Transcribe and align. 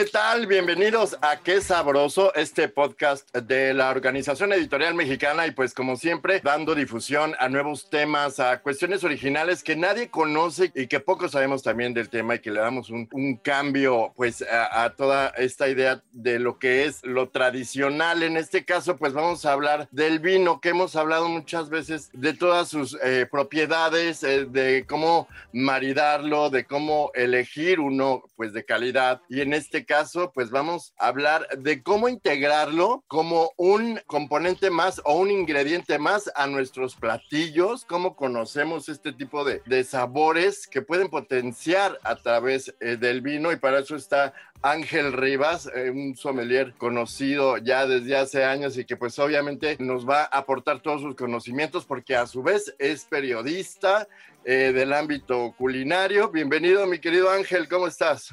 ¿Qué 0.00 0.06
tal? 0.06 0.46
Bienvenidos 0.46 1.18
a 1.20 1.40
Qué 1.40 1.60
Sabroso, 1.60 2.32
este 2.34 2.68
podcast 2.68 3.30
de 3.36 3.74
la 3.74 3.90
Organización 3.90 4.50
Editorial 4.50 4.94
Mexicana 4.94 5.46
y 5.46 5.50
pues 5.50 5.74
como 5.74 5.94
siempre 5.96 6.40
dando 6.42 6.74
difusión 6.74 7.34
a 7.38 7.50
nuevos 7.50 7.90
temas, 7.90 8.40
a 8.40 8.62
cuestiones 8.62 9.04
originales 9.04 9.62
que 9.62 9.76
nadie 9.76 10.08
conoce 10.08 10.72
y 10.74 10.86
que 10.86 11.00
poco 11.00 11.28
sabemos 11.28 11.62
también 11.62 11.92
del 11.92 12.08
tema 12.08 12.36
y 12.36 12.38
que 12.38 12.50
le 12.50 12.60
damos 12.60 12.88
un, 12.88 13.10
cambio 13.42 14.14
pues 14.16 14.40
a, 14.40 14.84
a, 14.84 14.94
toda 14.94 15.34
esta 15.36 15.68
idea 15.68 16.02
de 16.12 16.38
lo 16.38 16.58
que 16.58 16.86
es 16.86 17.04
lo 17.04 17.28
tradicional. 17.28 18.22
En 18.22 18.38
este 18.38 18.64
caso 18.64 18.96
pues 18.96 19.12
vamos 19.12 19.44
a 19.44 19.52
hablar 19.52 19.86
del 19.90 20.18
vino 20.18 20.62
que 20.62 20.70
hemos 20.70 20.96
hablado 20.96 21.28
muchas 21.28 21.68
veces 21.68 22.08
de 22.14 22.32
todas 22.32 22.68
sus 22.68 22.96
eh, 23.04 23.26
propiedades, 23.30 24.22
eh, 24.22 24.46
de 24.46 24.86
cómo 24.88 25.28
maridarlo, 25.52 26.48
de 26.48 26.64
cómo 26.64 27.10
elegir 27.12 27.80
uno 27.80 28.24
pues 28.36 28.54
de 28.54 28.64
calidad 28.64 29.20
y 29.28 29.42
en 29.42 29.52
este 29.52 29.84
caso, 29.90 30.30
pues 30.32 30.52
vamos 30.52 30.94
a 30.98 31.08
hablar 31.08 31.48
de 31.58 31.82
cómo 31.82 32.08
integrarlo 32.08 33.02
como 33.08 33.50
un 33.56 34.00
componente 34.06 34.70
más 34.70 35.02
o 35.04 35.14
un 35.18 35.32
ingrediente 35.32 35.98
más 35.98 36.30
a 36.36 36.46
nuestros 36.46 36.94
platillos, 36.94 37.84
cómo 37.86 38.14
conocemos 38.14 38.88
este 38.88 39.12
tipo 39.12 39.42
de, 39.44 39.82
sabores 39.82 40.68
que 40.68 40.80
pueden 40.80 41.08
potenciar 41.08 41.98
a 42.04 42.14
través 42.14 42.72
eh, 42.78 42.98
del 42.98 43.20
vino 43.20 43.50
y 43.50 43.56
para 43.56 43.80
eso 43.80 43.96
está 43.96 44.32
Ángel 44.62 45.12
Rivas, 45.12 45.68
eh, 45.74 45.90
un 45.90 46.14
sommelier 46.14 46.72
conocido 46.74 47.58
ya 47.58 47.84
desde 47.88 48.16
hace 48.16 48.44
años 48.44 48.78
y 48.78 48.84
que 48.84 48.96
pues 48.96 49.18
obviamente 49.18 49.76
nos 49.80 50.08
va 50.08 50.22
a 50.22 50.38
aportar 50.38 50.82
todos 50.82 51.02
sus 51.02 51.16
conocimientos 51.16 51.84
porque 51.84 52.14
a 52.14 52.28
su 52.28 52.44
vez 52.44 52.72
es 52.78 53.06
periodista 53.06 54.06
eh, 54.44 54.70
del 54.72 54.92
ámbito 54.92 55.52
culinario. 55.58 56.30
Bienvenido 56.30 56.86
mi 56.86 57.00
querido 57.00 57.28
Ángel, 57.28 57.68
¿cómo 57.68 57.88
estás? 57.88 58.32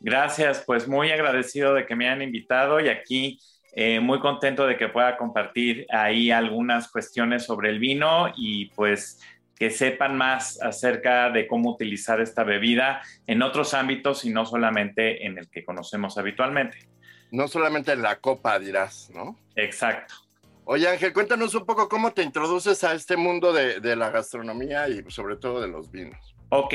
Gracias, 0.00 0.62
pues 0.66 0.88
muy 0.88 1.10
agradecido 1.10 1.74
de 1.74 1.84
que 1.86 1.94
me 1.94 2.08
hayan 2.08 2.22
invitado 2.22 2.80
y 2.80 2.88
aquí 2.88 3.38
eh, 3.72 4.00
muy 4.00 4.18
contento 4.18 4.66
de 4.66 4.76
que 4.76 4.88
pueda 4.88 5.16
compartir 5.16 5.86
ahí 5.90 6.30
algunas 6.30 6.90
cuestiones 6.90 7.44
sobre 7.44 7.68
el 7.68 7.78
vino 7.78 8.32
y 8.34 8.66
pues 8.70 9.20
que 9.54 9.70
sepan 9.70 10.16
más 10.16 10.60
acerca 10.62 11.28
de 11.28 11.46
cómo 11.46 11.70
utilizar 11.70 12.18
esta 12.20 12.44
bebida 12.44 13.02
en 13.26 13.42
otros 13.42 13.74
ámbitos 13.74 14.24
y 14.24 14.30
no 14.30 14.46
solamente 14.46 15.26
en 15.26 15.36
el 15.36 15.50
que 15.50 15.64
conocemos 15.66 16.16
habitualmente. 16.16 16.78
No 17.30 17.46
solamente 17.46 17.92
en 17.92 18.00
la 18.00 18.16
copa, 18.16 18.58
dirás, 18.58 19.10
¿no? 19.14 19.38
Exacto. 19.54 20.14
Oye 20.64 20.88
Ángel, 20.88 21.12
cuéntanos 21.12 21.54
un 21.54 21.66
poco 21.66 21.90
cómo 21.90 22.12
te 22.12 22.22
introduces 22.22 22.82
a 22.84 22.94
este 22.94 23.18
mundo 23.18 23.52
de, 23.52 23.80
de 23.80 23.96
la 23.96 24.10
gastronomía 24.10 24.88
y 24.88 25.04
sobre 25.08 25.36
todo 25.36 25.60
de 25.60 25.68
los 25.68 25.90
vinos. 25.90 26.34
Ok, 26.52 26.74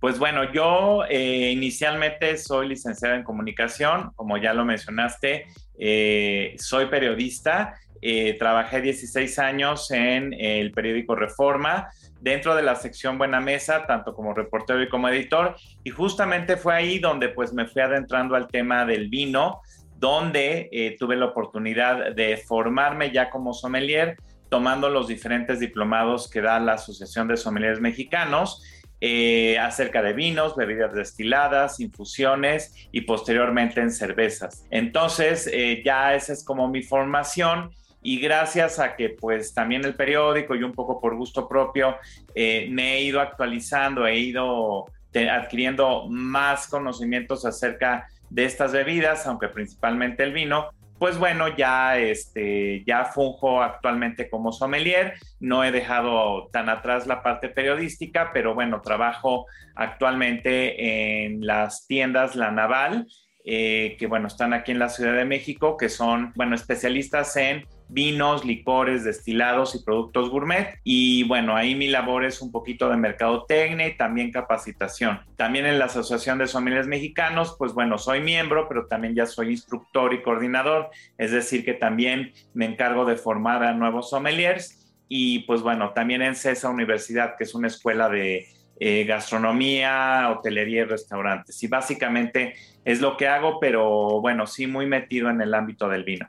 pues 0.00 0.18
bueno, 0.18 0.52
yo 0.52 1.04
eh, 1.08 1.52
inicialmente 1.52 2.36
soy 2.36 2.68
licenciado 2.68 3.14
en 3.14 3.22
comunicación, 3.22 4.10
como 4.16 4.36
ya 4.36 4.52
lo 4.52 4.64
mencionaste, 4.64 5.46
eh, 5.78 6.56
soy 6.58 6.86
periodista, 6.86 7.76
eh, 8.00 8.36
trabajé 8.36 8.80
16 8.80 9.38
años 9.38 9.92
en 9.92 10.34
el 10.34 10.72
periódico 10.72 11.14
Reforma, 11.14 11.88
dentro 12.20 12.56
de 12.56 12.62
la 12.62 12.74
sección 12.74 13.16
Buena 13.16 13.40
Mesa, 13.40 13.86
tanto 13.86 14.12
como 14.12 14.34
reportero 14.34 14.82
y 14.82 14.88
como 14.88 15.08
editor, 15.08 15.54
y 15.84 15.90
justamente 15.90 16.56
fue 16.56 16.74
ahí 16.74 16.98
donde 16.98 17.28
pues 17.28 17.52
me 17.52 17.66
fui 17.66 17.80
adentrando 17.80 18.34
al 18.34 18.48
tema 18.48 18.84
del 18.84 19.08
vino, 19.08 19.60
donde 20.00 20.96
tuve 20.98 21.14
la 21.14 21.26
oportunidad 21.26 22.12
de 22.12 22.36
formarme 22.38 23.12
ya 23.12 23.30
como 23.30 23.54
sommelier, 23.54 24.16
tomando 24.48 24.88
los 24.88 25.06
diferentes 25.06 25.60
diplomados 25.60 26.28
que 26.28 26.40
da 26.40 26.58
la 26.58 26.72
Asociación 26.72 27.28
de 27.28 27.36
Sommeliers 27.36 27.80
Mexicanos, 27.80 28.64
eh, 29.04 29.58
acerca 29.58 30.00
de 30.00 30.12
vinos, 30.12 30.54
bebidas 30.54 30.94
destiladas, 30.94 31.80
infusiones 31.80 32.72
y 32.92 33.00
posteriormente 33.00 33.80
en 33.80 33.90
cervezas. 33.90 34.64
Entonces, 34.70 35.50
eh, 35.52 35.82
ya 35.84 36.14
esa 36.14 36.32
es 36.32 36.44
como 36.44 36.68
mi 36.68 36.84
formación 36.84 37.72
y 38.00 38.20
gracias 38.20 38.78
a 38.78 38.94
que 38.94 39.08
pues 39.08 39.54
también 39.54 39.84
el 39.84 39.96
periódico 39.96 40.54
y 40.54 40.62
un 40.62 40.70
poco 40.70 41.00
por 41.00 41.16
gusto 41.16 41.48
propio 41.48 41.96
eh, 42.32 42.68
me 42.70 42.94
he 42.94 43.02
ido 43.02 43.20
actualizando, 43.20 44.06
he 44.06 44.18
ido 44.18 44.86
adquiriendo 45.12 46.06
más 46.08 46.68
conocimientos 46.68 47.44
acerca 47.44 48.06
de 48.30 48.44
estas 48.44 48.70
bebidas, 48.70 49.26
aunque 49.26 49.48
principalmente 49.48 50.22
el 50.22 50.32
vino, 50.32 50.70
pues 51.02 51.18
bueno, 51.18 51.48
ya, 51.56 51.98
este, 51.98 52.84
ya 52.86 53.06
funjo 53.06 53.60
actualmente 53.60 54.30
como 54.30 54.52
sommelier, 54.52 55.14
no 55.40 55.64
he 55.64 55.72
dejado 55.72 56.46
tan 56.52 56.68
atrás 56.68 57.08
la 57.08 57.24
parte 57.24 57.48
periodística, 57.48 58.30
pero 58.32 58.54
bueno, 58.54 58.82
trabajo 58.82 59.46
actualmente 59.74 61.24
en 61.24 61.44
las 61.44 61.88
tiendas 61.88 62.36
La 62.36 62.52
Naval, 62.52 63.08
eh, 63.44 63.96
que 63.98 64.06
bueno, 64.06 64.28
están 64.28 64.54
aquí 64.54 64.70
en 64.70 64.78
la 64.78 64.90
Ciudad 64.90 65.16
de 65.16 65.24
México, 65.24 65.76
que 65.76 65.88
son, 65.88 66.32
bueno, 66.36 66.54
especialistas 66.54 67.36
en 67.36 67.66
vinos, 67.92 68.44
licores, 68.44 69.04
destilados 69.04 69.74
y 69.74 69.84
productos 69.84 70.30
gourmet. 70.30 70.78
Y 70.82 71.24
bueno, 71.24 71.54
ahí 71.54 71.74
mi 71.74 71.88
labor 71.88 72.24
es 72.24 72.40
un 72.40 72.50
poquito 72.50 72.88
de 72.88 72.96
mercadotecnia 72.96 73.86
y 73.86 73.96
también 73.96 74.32
capacitación. 74.32 75.20
También 75.36 75.66
en 75.66 75.78
la 75.78 75.84
Asociación 75.84 76.38
de 76.38 76.46
Sommeliers 76.46 76.86
Mexicanos, 76.86 77.54
pues 77.58 77.74
bueno, 77.74 77.98
soy 77.98 78.20
miembro, 78.20 78.66
pero 78.68 78.86
también 78.86 79.14
ya 79.14 79.26
soy 79.26 79.50
instructor 79.50 80.14
y 80.14 80.22
coordinador, 80.22 80.90
es 81.18 81.30
decir, 81.30 81.64
que 81.64 81.74
también 81.74 82.32
me 82.54 82.64
encargo 82.64 83.04
de 83.04 83.16
formar 83.16 83.62
a 83.62 83.74
nuevos 83.74 84.10
sommeliers. 84.10 84.78
Y 85.08 85.40
pues 85.40 85.60
bueno, 85.60 85.92
también 85.92 86.22
en 86.22 86.34
CESA 86.34 86.70
Universidad, 86.70 87.36
que 87.36 87.44
es 87.44 87.54
una 87.54 87.66
escuela 87.66 88.08
de 88.08 88.46
eh, 88.80 89.04
gastronomía, 89.04 90.30
hotelería 90.30 90.80
y 90.80 90.84
restaurantes. 90.84 91.62
Y 91.62 91.68
básicamente 91.68 92.54
es 92.84 93.02
lo 93.02 93.18
que 93.18 93.28
hago, 93.28 93.60
pero 93.60 94.20
bueno, 94.20 94.46
sí 94.46 94.66
muy 94.66 94.86
metido 94.86 95.28
en 95.28 95.42
el 95.42 95.52
ámbito 95.52 95.88
del 95.88 96.04
vino. 96.04 96.28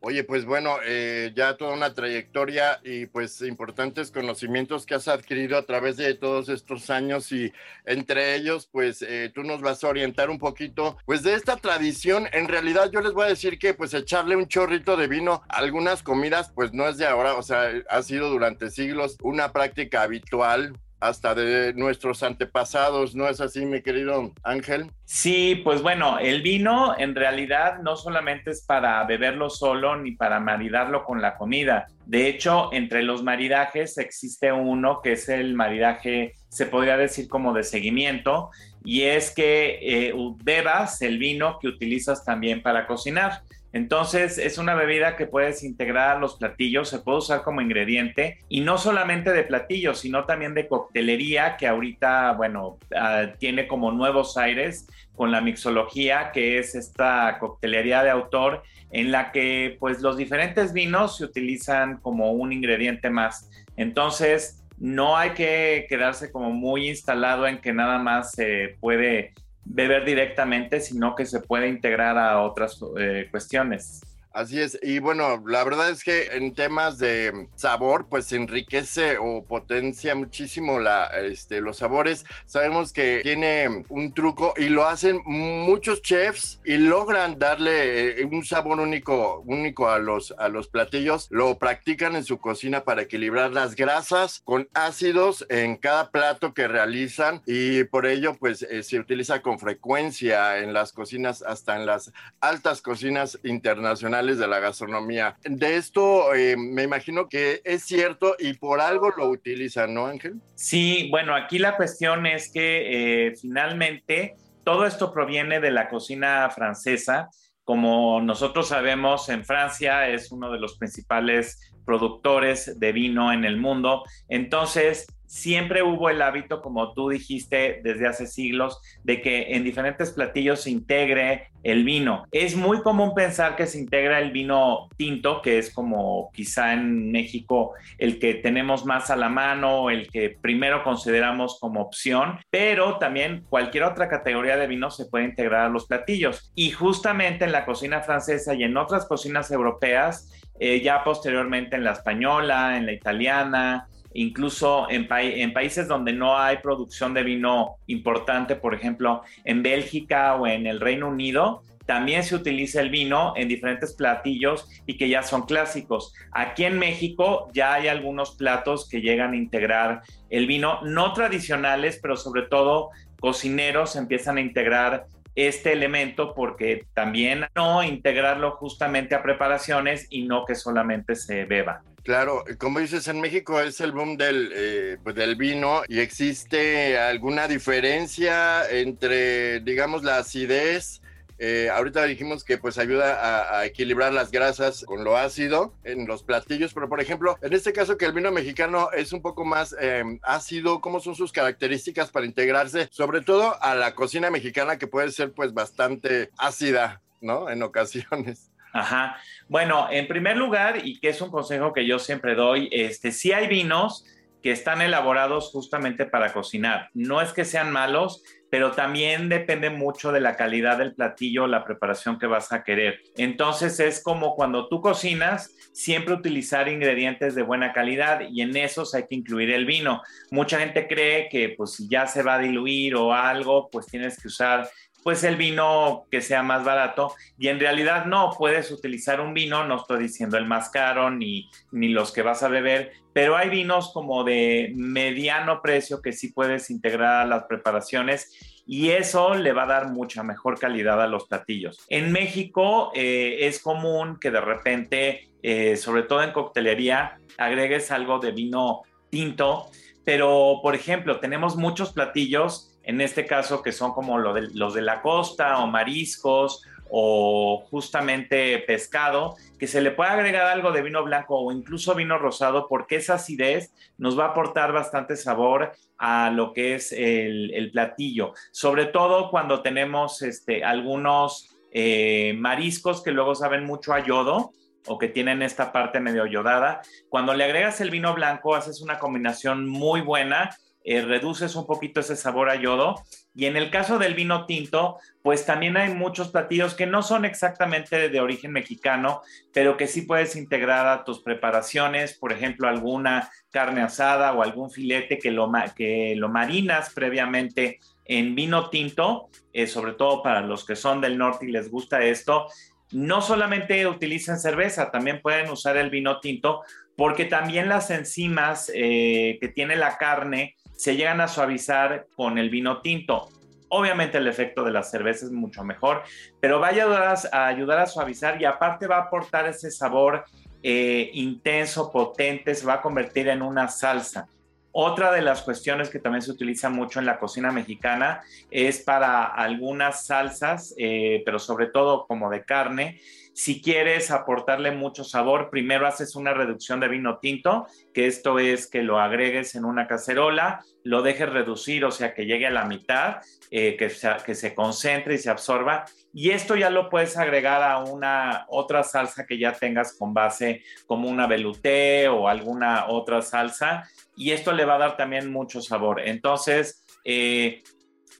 Oye, 0.00 0.22
pues 0.22 0.44
bueno, 0.44 0.76
eh, 0.84 1.32
ya 1.34 1.56
toda 1.56 1.74
una 1.74 1.92
trayectoria 1.92 2.80
y 2.84 3.06
pues 3.06 3.42
importantes 3.42 4.12
conocimientos 4.12 4.86
que 4.86 4.94
has 4.94 5.08
adquirido 5.08 5.58
a 5.58 5.66
través 5.66 5.96
de 5.96 6.14
todos 6.14 6.48
estos 6.48 6.88
años 6.88 7.32
y 7.32 7.52
entre 7.84 8.36
ellos, 8.36 8.68
pues 8.70 9.02
eh, 9.02 9.32
tú 9.34 9.42
nos 9.42 9.60
vas 9.60 9.82
a 9.82 9.88
orientar 9.88 10.30
un 10.30 10.38
poquito, 10.38 10.98
pues 11.04 11.24
de 11.24 11.34
esta 11.34 11.56
tradición. 11.56 12.28
En 12.32 12.46
realidad 12.46 12.92
yo 12.92 13.00
les 13.00 13.12
voy 13.12 13.24
a 13.24 13.30
decir 13.30 13.58
que 13.58 13.74
pues 13.74 13.92
echarle 13.92 14.36
un 14.36 14.46
chorrito 14.46 14.96
de 14.96 15.08
vino 15.08 15.42
a 15.48 15.56
algunas 15.56 16.04
comidas, 16.04 16.52
pues 16.54 16.72
no 16.72 16.86
es 16.86 16.96
de 16.96 17.06
ahora, 17.06 17.34
o 17.34 17.42
sea, 17.42 17.68
ha 17.90 18.02
sido 18.04 18.30
durante 18.30 18.70
siglos 18.70 19.16
una 19.20 19.52
práctica 19.52 20.02
habitual 20.02 20.78
hasta 21.00 21.34
de 21.34 21.72
nuestros 21.74 22.22
antepasados, 22.22 23.14
¿no 23.14 23.28
es 23.28 23.40
así, 23.40 23.64
mi 23.64 23.82
querido 23.82 24.32
Ángel? 24.42 24.90
Sí, 25.04 25.60
pues 25.64 25.80
bueno, 25.82 26.18
el 26.18 26.42
vino 26.42 26.94
en 26.98 27.14
realidad 27.14 27.78
no 27.82 27.96
solamente 27.96 28.50
es 28.50 28.62
para 28.62 29.02
beberlo 29.04 29.48
solo 29.48 29.96
ni 29.96 30.12
para 30.12 30.40
maridarlo 30.40 31.04
con 31.04 31.22
la 31.22 31.36
comida. 31.36 31.86
De 32.04 32.28
hecho, 32.28 32.70
entre 32.72 33.02
los 33.02 33.22
maridajes 33.22 33.98
existe 33.98 34.52
uno 34.52 35.00
que 35.02 35.12
es 35.12 35.28
el 35.28 35.54
maridaje, 35.54 36.34
se 36.48 36.66
podría 36.66 36.96
decir 36.96 37.28
como 37.28 37.52
de 37.52 37.62
seguimiento, 37.62 38.50
y 38.84 39.02
es 39.02 39.30
que 39.30 39.78
eh, 39.82 40.14
bebas 40.42 41.02
el 41.02 41.18
vino 41.18 41.58
que 41.60 41.68
utilizas 41.68 42.24
también 42.24 42.62
para 42.62 42.86
cocinar. 42.86 43.42
Entonces 43.72 44.38
es 44.38 44.58
una 44.58 44.74
bebida 44.74 45.16
que 45.16 45.26
puedes 45.26 45.62
integrar 45.62 46.16
a 46.16 46.18
los 46.18 46.36
platillos, 46.36 46.88
se 46.88 47.00
puede 47.00 47.18
usar 47.18 47.42
como 47.42 47.60
ingrediente 47.60 48.38
y 48.48 48.62
no 48.62 48.78
solamente 48.78 49.32
de 49.32 49.44
platillos, 49.44 50.00
sino 50.00 50.24
también 50.24 50.54
de 50.54 50.68
coctelería 50.68 51.56
que 51.56 51.66
ahorita, 51.66 52.32
bueno, 52.32 52.78
uh, 52.92 53.36
tiene 53.38 53.68
como 53.68 53.92
nuevos 53.92 54.38
aires 54.38 54.86
con 55.14 55.30
la 55.30 55.40
mixología, 55.40 56.30
que 56.32 56.58
es 56.58 56.74
esta 56.74 57.36
coctelería 57.38 58.02
de 58.02 58.10
autor 58.10 58.62
en 58.90 59.12
la 59.12 59.32
que 59.32 59.76
pues 59.78 60.00
los 60.00 60.16
diferentes 60.16 60.72
vinos 60.72 61.18
se 61.18 61.24
utilizan 61.24 61.98
como 61.98 62.32
un 62.32 62.52
ingrediente 62.52 63.10
más. 63.10 63.50
Entonces, 63.76 64.64
no 64.78 65.16
hay 65.16 65.30
que 65.30 65.86
quedarse 65.88 66.30
como 66.32 66.50
muy 66.50 66.88
instalado 66.88 67.46
en 67.46 67.58
que 67.58 67.72
nada 67.72 67.98
más 67.98 68.32
se 68.32 68.76
puede 68.80 69.34
beber 69.68 70.04
directamente, 70.04 70.80
sino 70.80 71.14
que 71.14 71.26
se 71.26 71.40
puede 71.40 71.68
integrar 71.68 72.18
a 72.18 72.42
otras 72.42 72.80
eh, 72.98 73.28
cuestiones. 73.30 74.02
Así 74.32 74.60
es, 74.60 74.78
y 74.82 74.98
bueno, 74.98 75.42
la 75.46 75.64
verdad 75.64 75.88
es 75.90 76.04
que 76.04 76.26
en 76.32 76.54
temas 76.54 76.98
de 76.98 77.48
sabor, 77.54 78.08
pues 78.10 78.30
enriquece 78.32 79.16
o 79.18 79.42
potencia 79.42 80.14
muchísimo 80.14 80.78
la, 80.78 81.06
este, 81.06 81.62
los 81.62 81.78
sabores. 81.78 82.26
Sabemos 82.44 82.92
que 82.92 83.20
tiene 83.22 83.84
un 83.88 84.12
truco 84.12 84.52
y 84.58 84.68
lo 84.68 84.86
hacen 84.86 85.22
muchos 85.24 86.02
chefs 86.02 86.60
y 86.64 86.76
logran 86.76 87.38
darle 87.38 88.20
eh, 88.20 88.24
un 88.30 88.44
sabor 88.44 88.80
único, 88.80 89.42
único 89.46 89.88
a 89.88 89.98
los, 89.98 90.34
a 90.38 90.48
los 90.48 90.68
platillos. 90.68 91.28
Lo 91.30 91.58
practican 91.58 92.14
en 92.14 92.24
su 92.24 92.38
cocina 92.38 92.84
para 92.84 93.02
equilibrar 93.02 93.52
las 93.52 93.76
grasas 93.76 94.42
con 94.44 94.68
ácidos 94.74 95.46
en 95.48 95.76
cada 95.76 96.10
plato 96.10 96.52
que 96.52 96.68
realizan 96.68 97.40
y 97.46 97.84
por 97.84 98.06
ello 98.06 98.34
pues 98.38 98.62
eh, 98.62 98.82
se 98.82 99.00
utiliza 99.00 99.40
con 99.40 99.58
frecuencia 99.58 100.58
en 100.58 100.74
las 100.74 100.92
cocinas, 100.92 101.42
hasta 101.42 101.76
en 101.76 101.86
las 101.86 102.12
altas 102.40 102.82
cocinas 102.82 103.38
internacionales 103.42 104.17
de 104.26 104.48
la 104.48 104.58
gastronomía. 104.58 105.36
De 105.44 105.76
esto 105.76 106.34
eh, 106.34 106.56
me 106.56 106.82
imagino 106.82 107.28
que 107.28 107.60
es 107.64 107.84
cierto 107.84 108.34
y 108.38 108.54
por 108.54 108.80
algo 108.80 109.10
lo 109.10 109.28
utilizan, 109.28 109.94
¿no, 109.94 110.06
Ángel? 110.06 110.40
Sí, 110.54 111.08
bueno, 111.10 111.34
aquí 111.34 111.58
la 111.58 111.76
cuestión 111.76 112.26
es 112.26 112.50
que 112.52 113.28
eh, 113.28 113.36
finalmente 113.40 114.36
todo 114.64 114.86
esto 114.86 115.12
proviene 115.12 115.60
de 115.60 115.70
la 115.70 115.88
cocina 115.88 116.50
francesa. 116.50 117.28
Como 117.62 118.20
nosotros 118.20 118.68
sabemos, 118.68 119.28
en 119.28 119.44
Francia 119.44 120.08
es 120.08 120.32
uno 120.32 120.50
de 120.50 120.58
los 120.58 120.76
principales 120.78 121.72
productores 121.86 122.78
de 122.78 122.92
vino 122.92 123.32
en 123.32 123.44
el 123.44 123.56
mundo. 123.56 124.04
Entonces, 124.28 125.06
siempre 125.28 125.82
hubo 125.82 126.10
el 126.10 126.22
hábito, 126.22 126.60
como 126.60 126.92
tú 126.94 127.10
dijiste 127.10 127.80
desde 127.84 128.08
hace 128.08 128.26
siglos, 128.26 128.80
de 129.04 129.20
que 129.20 129.54
en 129.54 129.62
diferentes 129.62 130.10
platillos 130.10 130.62
se 130.62 130.70
integre 130.70 131.50
el 131.62 131.84
vino. 131.84 132.24
Es 132.32 132.56
muy 132.56 132.82
común 132.82 133.14
pensar 133.14 133.54
que 133.54 133.66
se 133.66 133.78
integra 133.78 134.18
el 134.20 134.30
vino 134.30 134.88
tinto, 134.96 135.42
que 135.42 135.58
es 135.58 135.72
como 135.72 136.30
quizá 136.32 136.72
en 136.72 137.12
México 137.12 137.74
el 137.98 138.18
que 138.18 138.34
tenemos 138.34 138.86
más 138.86 139.10
a 139.10 139.16
la 139.16 139.28
mano, 139.28 139.90
el 139.90 140.08
que 140.08 140.36
primero 140.40 140.82
consideramos 140.82 141.58
como 141.60 141.82
opción, 141.82 142.38
pero 142.50 142.98
también 142.98 143.44
cualquier 143.50 143.84
otra 143.84 144.08
categoría 144.08 144.56
de 144.56 144.66
vino 144.66 144.90
se 144.90 145.06
puede 145.06 145.26
integrar 145.26 145.66
a 145.66 145.68
los 145.68 145.86
platillos. 145.86 146.52
Y 146.54 146.70
justamente 146.70 147.44
en 147.44 147.52
la 147.52 147.66
cocina 147.66 148.00
francesa 148.00 148.54
y 148.54 148.62
en 148.64 148.76
otras 148.76 149.06
cocinas 149.06 149.50
europeas, 149.50 150.32
eh, 150.60 150.80
ya 150.80 151.04
posteriormente 151.04 151.76
en 151.76 151.84
la 151.84 151.92
española, 151.92 152.76
en 152.78 152.86
la 152.86 152.92
italiana, 152.92 153.88
incluso 154.14 154.88
en, 154.90 155.08
en, 155.10 155.52
países 155.52 155.88
donde 155.88 156.12
no 156.12 156.38
hay 156.38 156.58
producción 156.58 157.14
de 157.14 157.22
vino 157.22 157.76
importante, 157.86 158.56
por 158.56 158.74
ejemplo, 158.74 159.22
en 159.44 159.62
Bélgica 159.62 160.34
o 160.36 160.46
en 160.46 160.66
el 160.66 160.80
Reino 160.80 161.08
Unido, 161.08 161.62
también 161.88 162.22
se 162.22 162.34
utiliza 162.34 162.82
el 162.82 162.90
vino 162.90 163.32
en 163.34 163.48
diferentes 163.48 163.94
platillos 163.94 164.68
y 164.84 164.98
que 164.98 165.08
ya 165.08 165.22
son 165.22 165.46
clásicos. 165.46 166.12
Aquí 166.32 166.64
en 166.64 166.78
México 166.78 167.48
ya 167.54 167.72
hay 167.72 167.88
algunos 167.88 168.36
platos 168.36 168.86
que 168.90 169.00
llegan 169.00 169.32
a 169.32 169.36
integrar 169.36 170.02
el 170.28 170.46
vino, 170.46 170.80
no 170.82 171.14
tradicionales, 171.14 171.98
pero 172.02 172.16
sobre 172.16 172.42
todo 172.42 172.90
cocineros 173.20 173.96
empiezan 173.96 174.36
a 174.36 174.42
integrar 174.42 175.06
este 175.34 175.72
elemento 175.72 176.34
porque 176.34 176.86
también 176.92 177.46
no 177.54 177.82
integrarlo 177.82 178.50
justamente 178.56 179.14
a 179.14 179.22
preparaciones 179.22 180.08
y 180.10 180.24
no 180.26 180.44
que 180.44 180.56
solamente 180.56 181.14
se 181.14 181.46
beba. 181.46 181.82
Claro, 182.08 182.42
como 182.56 182.78
dices, 182.78 183.06
en 183.08 183.20
México 183.20 183.60
es 183.60 183.82
el 183.82 183.92
boom 183.92 184.16
del, 184.16 184.50
eh, 184.54 184.96
pues 185.04 185.14
del 185.14 185.36
vino 185.36 185.82
y 185.88 185.98
existe 185.98 186.96
alguna 186.96 187.46
diferencia 187.48 188.66
entre, 188.70 189.60
digamos, 189.60 190.02
la 190.04 190.16
acidez. 190.16 191.02
Eh, 191.38 191.68
ahorita 191.70 192.04
dijimos 192.04 192.44
que 192.44 192.56
pues 192.56 192.78
ayuda 192.78 193.58
a, 193.58 193.66
equilibrar 193.66 194.14
las 194.14 194.30
grasas 194.30 194.86
con 194.86 195.04
lo 195.04 195.18
ácido 195.18 195.74
en 195.84 196.06
los 196.06 196.22
platillos, 196.22 196.72
pero 196.72 196.88
por 196.88 197.02
ejemplo, 197.02 197.36
en 197.42 197.52
este 197.52 197.74
caso 197.74 197.98
que 197.98 198.06
el 198.06 198.14
vino 198.14 198.32
mexicano 198.32 198.90
es 198.92 199.12
un 199.12 199.20
poco 199.20 199.44
más 199.44 199.76
em, 199.78 200.18
ácido, 200.22 200.80
¿cómo 200.80 201.00
son 201.00 201.14
sus 201.14 201.30
características 201.30 202.10
para 202.10 202.24
integrarse, 202.24 202.88
sobre 202.90 203.20
todo 203.20 203.62
a 203.62 203.74
la 203.74 203.94
cocina 203.94 204.30
mexicana 204.30 204.78
que 204.78 204.86
puede 204.86 205.12
ser 205.12 205.32
pues 205.34 205.52
bastante 205.52 206.30
ácida, 206.38 207.02
¿no? 207.20 207.50
En 207.50 207.62
ocasiones. 207.62 208.50
Ajá. 208.72 209.16
Bueno, 209.48 209.88
en 209.90 210.06
primer 210.06 210.36
lugar, 210.36 210.86
y 210.86 211.00
que 211.00 211.08
es 211.08 211.20
un 211.20 211.30
consejo 211.30 211.72
que 211.72 211.86
yo 211.86 211.98
siempre 211.98 212.34
doy, 212.34 212.68
este, 212.72 213.12
sí 213.12 213.32
hay 213.32 213.48
vinos 213.48 214.04
que 214.42 214.52
están 214.52 214.82
elaborados 214.82 215.50
justamente 215.50 216.06
para 216.06 216.32
cocinar. 216.32 216.90
No 216.94 217.20
es 217.20 217.32
que 217.32 217.44
sean 217.44 217.72
malos, 217.72 218.22
pero 218.50 218.72
también 218.72 219.28
depende 219.28 219.70
mucho 219.70 220.12
de 220.12 220.20
la 220.20 220.36
calidad 220.36 220.78
del 220.78 220.94
platillo, 220.94 221.46
la 221.46 221.64
preparación 221.64 222.18
que 222.18 222.26
vas 222.26 222.52
a 222.52 222.62
querer. 222.62 223.00
Entonces 223.16 223.80
es 223.80 224.02
como 224.02 224.34
cuando 224.36 224.68
tú 224.68 224.80
cocinas, 224.80 225.54
siempre 225.72 226.14
utilizar 226.14 226.68
ingredientes 226.68 227.34
de 227.34 227.42
buena 227.42 227.72
calidad 227.72 228.20
y 228.28 228.40
en 228.42 228.56
esos 228.56 228.94
hay 228.94 229.06
que 229.06 229.16
incluir 229.16 229.50
el 229.50 229.66
vino. 229.66 230.02
Mucha 230.30 230.58
gente 230.58 230.86
cree 230.88 231.28
que 231.28 231.50
pues 231.50 231.74
si 231.74 231.88
ya 231.88 232.06
se 232.06 232.22
va 232.22 232.34
a 232.34 232.38
diluir 232.38 232.94
o 232.94 233.12
algo, 233.12 233.68
pues 233.70 233.86
tienes 233.86 234.20
que 234.20 234.28
usar 234.28 234.68
pues 235.02 235.24
el 235.24 235.36
vino 235.36 236.06
que 236.10 236.20
sea 236.20 236.42
más 236.42 236.64
barato 236.64 237.14
y 237.38 237.48
en 237.48 237.60
realidad 237.60 238.06
no, 238.06 238.30
puedes 238.36 238.70
utilizar 238.70 239.20
un 239.20 239.34
vino, 239.34 239.64
no 239.64 239.76
estoy 239.76 240.02
diciendo 240.02 240.36
el 240.36 240.46
más 240.46 240.70
caro 240.70 241.10
ni, 241.10 241.48
ni 241.70 241.88
los 241.88 242.12
que 242.12 242.22
vas 242.22 242.42
a 242.42 242.48
beber, 242.48 242.92
pero 243.12 243.36
hay 243.36 243.48
vinos 243.48 243.90
como 243.92 244.24
de 244.24 244.72
mediano 244.76 245.62
precio 245.62 246.02
que 246.02 246.12
sí 246.12 246.32
puedes 246.32 246.70
integrar 246.70 247.22
a 247.22 247.26
las 247.26 247.44
preparaciones 247.44 248.62
y 248.66 248.90
eso 248.90 249.34
le 249.34 249.52
va 249.52 249.62
a 249.62 249.66
dar 249.66 249.92
mucha 249.92 250.22
mejor 250.22 250.58
calidad 250.58 251.02
a 251.02 251.06
los 251.06 251.26
platillos. 251.26 251.78
En 251.88 252.12
México 252.12 252.92
eh, 252.94 253.38
es 253.40 253.60
común 253.60 254.18
que 254.20 254.30
de 254.30 254.42
repente, 254.42 255.30
eh, 255.42 255.76
sobre 255.76 256.02
todo 256.02 256.22
en 256.22 256.32
coctelería, 256.32 257.18
agregues 257.38 257.90
algo 257.90 258.18
de 258.18 258.32
vino 258.32 258.82
tinto, 259.10 259.70
pero 260.04 260.60
por 260.62 260.74
ejemplo, 260.74 261.18
tenemos 261.18 261.56
muchos 261.56 261.94
platillos 261.94 262.77
en 262.88 263.02
este 263.02 263.26
caso 263.26 263.60
que 263.62 263.70
son 263.70 263.92
como 263.92 264.18
los 264.18 264.74
de 264.74 264.80
la 264.80 265.02
costa 265.02 265.58
o 265.58 265.66
mariscos 265.66 266.64
o 266.88 267.62
justamente 267.70 268.58
pescado, 268.60 269.36
que 269.58 269.66
se 269.66 269.82
le 269.82 269.90
puede 269.90 270.08
agregar 270.08 270.46
algo 270.46 270.72
de 270.72 270.80
vino 270.80 271.04
blanco 271.04 271.38
o 271.38 271.52
incluso 271.52 271.94
vino 271.94 272.16
rosado, 272.16 272.66
porque 272.66 272.96
esa 272.96 273.16
acidez 273.16 273.74
nos 273.98 274.18
va 274.18 274.24
a 274.24 274.28
aportar 274.28 274.72
bastante 274.72 275.16
sabor 275.16 275.72
a 275.98 276.30
lo 276.30 276.54
que 276.54 276.76
es 276.76 276.90
el, 276.92 277.68
platillo, 277.74 278.32
sobre 278.52 278.86
todo 278.86 279.30
cuando 279.30 279.60
tenemos 279.60 280.22
este, 280.22 280.64
algunos 280.64 281.54
eh, 281.70 282.34
mariscos 282.38 283.02
que 283.02 283.10
luego 283.10 283.34
saben 283.34 283.66
mucho 283.66 283.92
a 283.92 284.02
yodo 284.02 284.52
o 284.86 284.96
que 284.96 285.08
tienen 285.08 285.42
esta 285.42 285.72
parte 285.72 286.00
medio 286.00 286.24
yodada. 286.24 286.80
Cuando 287.10 287.34
le 287.34 287.44
agregas 287.44 287.82
el 287.82 287.90
vino 287.90 288.14
blanco, 288.14 288.54
haces 288.54 288.80
una 288.80 288.98
combinación 288.98 289.68
muy 289.68 290.00
buena 290.00 290.56
eh, 290.90 291.02
reduces 291.02 291.54
un 291.54 291.66
poquito 291.66 292.00
ese 292.00 292.16
sabor 292.16 292.48
a 292.48 292.54
yodo. 292.54 292.94
Y 293.34 293.44
en 293.44 293.58
el 293.58 293.70
caso 293.70 293.98
del 293.98 294.14
vino 294.14 294.46
tinto, 294.46 294.96
pues 295.22 295.44
también 295.44 295.76
hay 295.76 295.92
muchos 295.92 296.28
platillos 296.28 296.72
que 296.72 296.86
no 296.86 297.02
son 297.02 297.26
exactamente 297.26 298.08
de 298.08 298.20
origen 298.22 298.52
mexicano, 298.52 299.20
pero 299.52 299.76
que 299.76 299.86
sí 299.86 300.00
puedes 300.00 300.34
integrar 300.34 300.86
a 300.86 301.04
tus 301.04 301.20
preparaciones, 301.20 302.14
por 302.14 302.32
ejemplo, 302.32 302.68
alguna 302.68 303.30
carne 303.50 303.82
asada 303.82 304.32
o 304.32 304.42
algún 304.42 304.70
filete 304.70 305.18
que 305.18 305.30
lo, 305.30 305.52
que 305.76 306.14
lo 306.16 306.30
marinas 306.30 306.94
previamente 306.94 307.80
en 308.06 308.34
vino 308.34 308.70
tinto, 308.70 309.28
eh, 309.52 309.66
sobre 309.66 309.92
todo 309.92 310.22
para 310.22 310.40
los 310.40 310.64
que 310.64 310.74
son 310.74 311.02
del 311.02 311.18
norte 311.18 311.44
y 311.44 311.52
les 311.52 311.70
gusta 311.70 312.02
esto. 312.02 312.46
No 312.92 313.20
solamente 313.20 313.86
utilicen 313.86 314.38
cerveza, 314.38 314.90
también 314.90 315.20
pueden 315.20 315.50
usar 315.50 315.76
el 315.76 315.90
vino 315.90 316.18
tinto, 316.20 316.62
porque 316.96 317.26
también 317.26 317.68
las 317.68 317.90
enzimas 317.90 318.72
eh, 318.74 319.36
que 319.38 319.48
tiene 319.48 319.76
la 319.76 319.98
carne 319.98 320.56
se 320.78 320.94
llegan 320.94 321.20
a 321.20 321.26
suavizar 321.26 322.06
con 322.14 322.38
el 322.38 322.50
vino 322.50 322.80
tinto. 322.80 323.28
Obviamente 323.68 324.18
el 324.18 324.28
efecto 324.28 324.62
de 324.62 324.70
la 324.70 324.84
cerveza 324.84 325.26
es 325.26 325.32
mucho 325.32 325.64
mejor, 325.64 326.04
pero 326.38 326.60
va 326.60 326.68
a 326.68 327.46
ayudar 327.48 327.82
a, 327.82 327.86
suavizar 327.86 328.40
y 328.40 328.44
aparte 328.44 328.86
va 328.86 328.98
a 328.98 329.02
aportar 329.02 329.48
ese 329.48 329.72
sabor 329.72 330.24
eh, 330.62 331.10
intenso, 331.14 331.90
potente, 331.90 332.54
se 332.54 332.64
va 332.64 332.74
a 332.74 332.80
convertir 332.80 333.26
en 333.26 333.42
una 333.42 333.66
salsa. 333.66 334.28
Otra 334.70 335.10
de 335.10 335.20
las 335.20 335.42
cuestiones 335.42 335.90
que 335.90 335.98
también 335.98 336.22
se 336.22 336.30
utiliza 336.30 336.70
mucho 336.70 337.00
en 337.00 337.06
la 337.06 337.18
cocina 337.18 337.50
mexicana 337.50 338.20
es 338.48 338.78
para 338.78 339.24
algunas 339.24 340.06
salsas, 340.06 340.76
eh, 340.78 341.22
pero 341.24 341.40
sobre 341.40 341.66
todo 341.66 342.06
como 342.06 342.30
de 342.30 342.44
carne, 342.44 343.00
Si 343.38 343.62
quieres 343.62 344.10
aportarle 344.10 344.72
mucho 344.72 345.04
sabor, 345.04 345.48
primero 345.48 345.86
haces 345.86 346.16
una 346.16 346.34
reducción 346.34 346.80
de 346.80 346.88
vino 346.88 347.18
tinto, 347.18 347.68
que 347.94 348.08
esto 348.08 348.40
es 348.40 348.68
que 348.68 348.82
lo 348.82 348.98
agregues 348.98 349.54
en 349.54 349.64
una 349.64 349.86
cacerola, 349.86 350.64
lo 350.82 351.02
dejes 351.02 351.28
reducir, 351.28 351.84
o 351.84 351.92
sea, 351.92 352.14
que 352.14 352.26
llegue 352.26 352.48
a 352.48 352.50
la 352.50 352.64
mitad, 352.64 353.18
eh, 353.52 353.76
que, 353.76 353.90
se 354.34 354.54
concentre 354.56 355.14
y 355.14 355.18
se 355.18 355.30
absorba. 355.30 355.84
Y 356.12 356.30
esto 356.30 356.56
ya 356.56 356.68
lo 356.68 356.90
puedes 356.90 357.16
agregar 357.16 357.62
a 357.62 357.78
una 357.78 358.44
otra 358.48 358.82
salsa 358.82 359.24
que 359.24 359.38
ya 359.38 359.52
tengas 359.52 359.96
con 359.96 360.12
base 360.12 360.64
como 360.86 361.08
una 361.08 361.28
velouté 361.28 362.08
o 362.08 362.26
alguna 362.26 362.88
otra 362.88 363.22
salsa. 363.22 363.88
Y 364.16 364.32
esto 364.32 364.50
le 364.50 364.64
va 364.64 364.74
a 364.74 364.78
dar 364.78 364.96
también 364.96 365.30
mucho 365.30 365.60
sabor. 365.60 366.00
Entonces, 366.00 366.84
eh, 367.04 367.62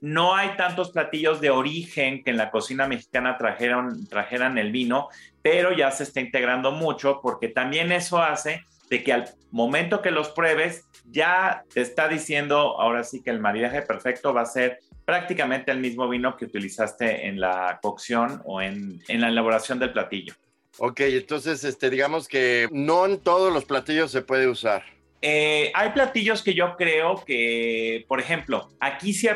no 0.01 0.35
hay 0.35 0.55
tantos 0.55 0.91
platillos 0.91 1.41
de 1.41 1.49
origen 1.49 2.23
que 2.23 2.31
en 2.31 2.37
la 2.37 2.51
cocina 2.51 2.87
mexicana 2.87 3.37
trajeron, 3.37 4.05
trajeran 4.07 4.57
el 4.57 4.71
vino, 4.71 5.09
pero 5.41 5.73
ya 5.73 5.91
se 5.91 6.03
está 6.03 6.21
integrando 6.21 6.71
mucho 6.71 7.19
porque 7.21 7.47
también 7.47 7.91
eso 7.91 8.21
hace 8.21 8.63
de 8.89 9.03
que 9.03 9.13
al 9.13 9.29
momento 9.51 10.01
que 10.01 10.11
los 10.11 10.29
pruebes 10.29 10.85
ya 11.05 11.63
te 11.73 11.81
está 11.81 12.07
diciendo 12.07 12.57
ahora 12.79 13.03
sí 13.03 13.21
que 13.21 13.29
el 13.29 13.39
maridaje 13.39 13.81
perfecto 13.81 14.33
va 14.33 14.41
a 14.41 14.45
ser 14.45 14.79
prácticamente 15.05 15.71
el 15.71 15.79
mismo 15.79 16.07
vino 16.07 16.37
que 16.37 16.45
utilizaste 16.45 17.27
en 17.27 17.39
la 17.39 17.79
cocción 17.81 18.41
o 18.45 18.61
en, 18.61 19.01
la 19.07 19.29
elaboración 19.29 19.79
del 19.79 19.91
platillo. 19.91 20.33
Ok, 20.77 21.01
entonces 21.01 21.63
este, 21.63 21.89
digamos 21.89 22.27
que 22.27 22.67
no 22.71 23.05
en 23.05 23.19
todos 23.19 23.51
los 23.51 23.65
platillos 23.65 24.11
se 24.11 24.21
puede 24.21 24.47
usar. 24.47 24.83
Eh, 25.21 25.71
hay 25.73 25.89
platillos 25.89 26.41
que 26.41 26.53
yo 26.53 26.75
creo 26.77 27.23
que, 27.25 28.05
por 28.07 28.19
ejemplo, 28.19 28.69
aquí 28.79 29.13
se 29.13 29.29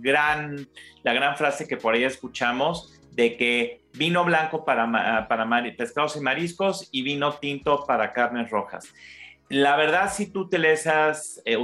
gran, 0.00 0.68
la 1.02 1.12
gran 1.12 1.36
frase 1.36 1.66
que 1.66 1.76
por 1.76 1.94
ahí 1.94 2.04
escuchamos 2.04 3.00
de 3.12 3.36
que 3.36 3.80
vino 3.92 4.24
blanco 4.24 4.64
para, 4.64 5.28
pescados 5.76 6.16
y 6.16 6.20
mariscos 6.20 6.88
y 6.92 7.02
vino 7.02 7.34
tinto 7.34 7.84
para 7.86 8.12
carnes 8.12 8.50
rojas. 8.50 8.92
La 9.48 9.76
verdad, 9.76 10.10
si 10.10 10.30
tú 10.30 10.40
utilizas, 10.40 11.42
eh, 11.44 11.56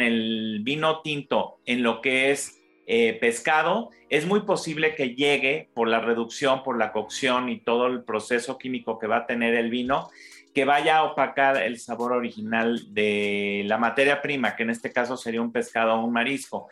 el 0.00 0.60
vino 0.62 1.00
tinto 1.00 1.58
en 1.66 1.82
lo 1.82 2.00
que 2.00 2.30
es 2.30 2.60
eh, 2.86 3.18
pescado, 3.20 3.90
es 4.08 4.26
muy 4.26 4.40
posible 4.40 4.94
que 4.94 5.14
llegue 5.14 5.68
por 5.74 5.88
la 5.88 5.98
reducción, 5.98 6.62
por 6.62 6.78
la 6.78 6.92
cocción 6.92 7.48
y 7.48 7.58
todo 7.58 7.86
el 7.86 8.04
proceso 8.04 8.56
químico 8.56 8.98
que 8.98 9.08
va 9.08 9.18
a 9.18 9.26
tener 9.26 9.54
el 9.54 9.70
vino, 9.70 10.10
que 10.54 10.64
vaya 10.64 10.98
a 10.98 11.04
opacar 11.04 11.62
el 11.62 11.78
sabor 11.78 12.12
original 12.12 12.92
de 12.92 13.62
la 13.66 13.78
materia 13.78 14.20
prima, 14.20 14.54
que 14.54 14.64
en 14.64 14.70
este 14.70 14.92
caso 14.92 15.16
sería 15.16 15.40
un 15.40 15.52
pescado 15.52 15.94
o 15.94 16.04
un 16.04 16.12
marisco. 16.12 16.68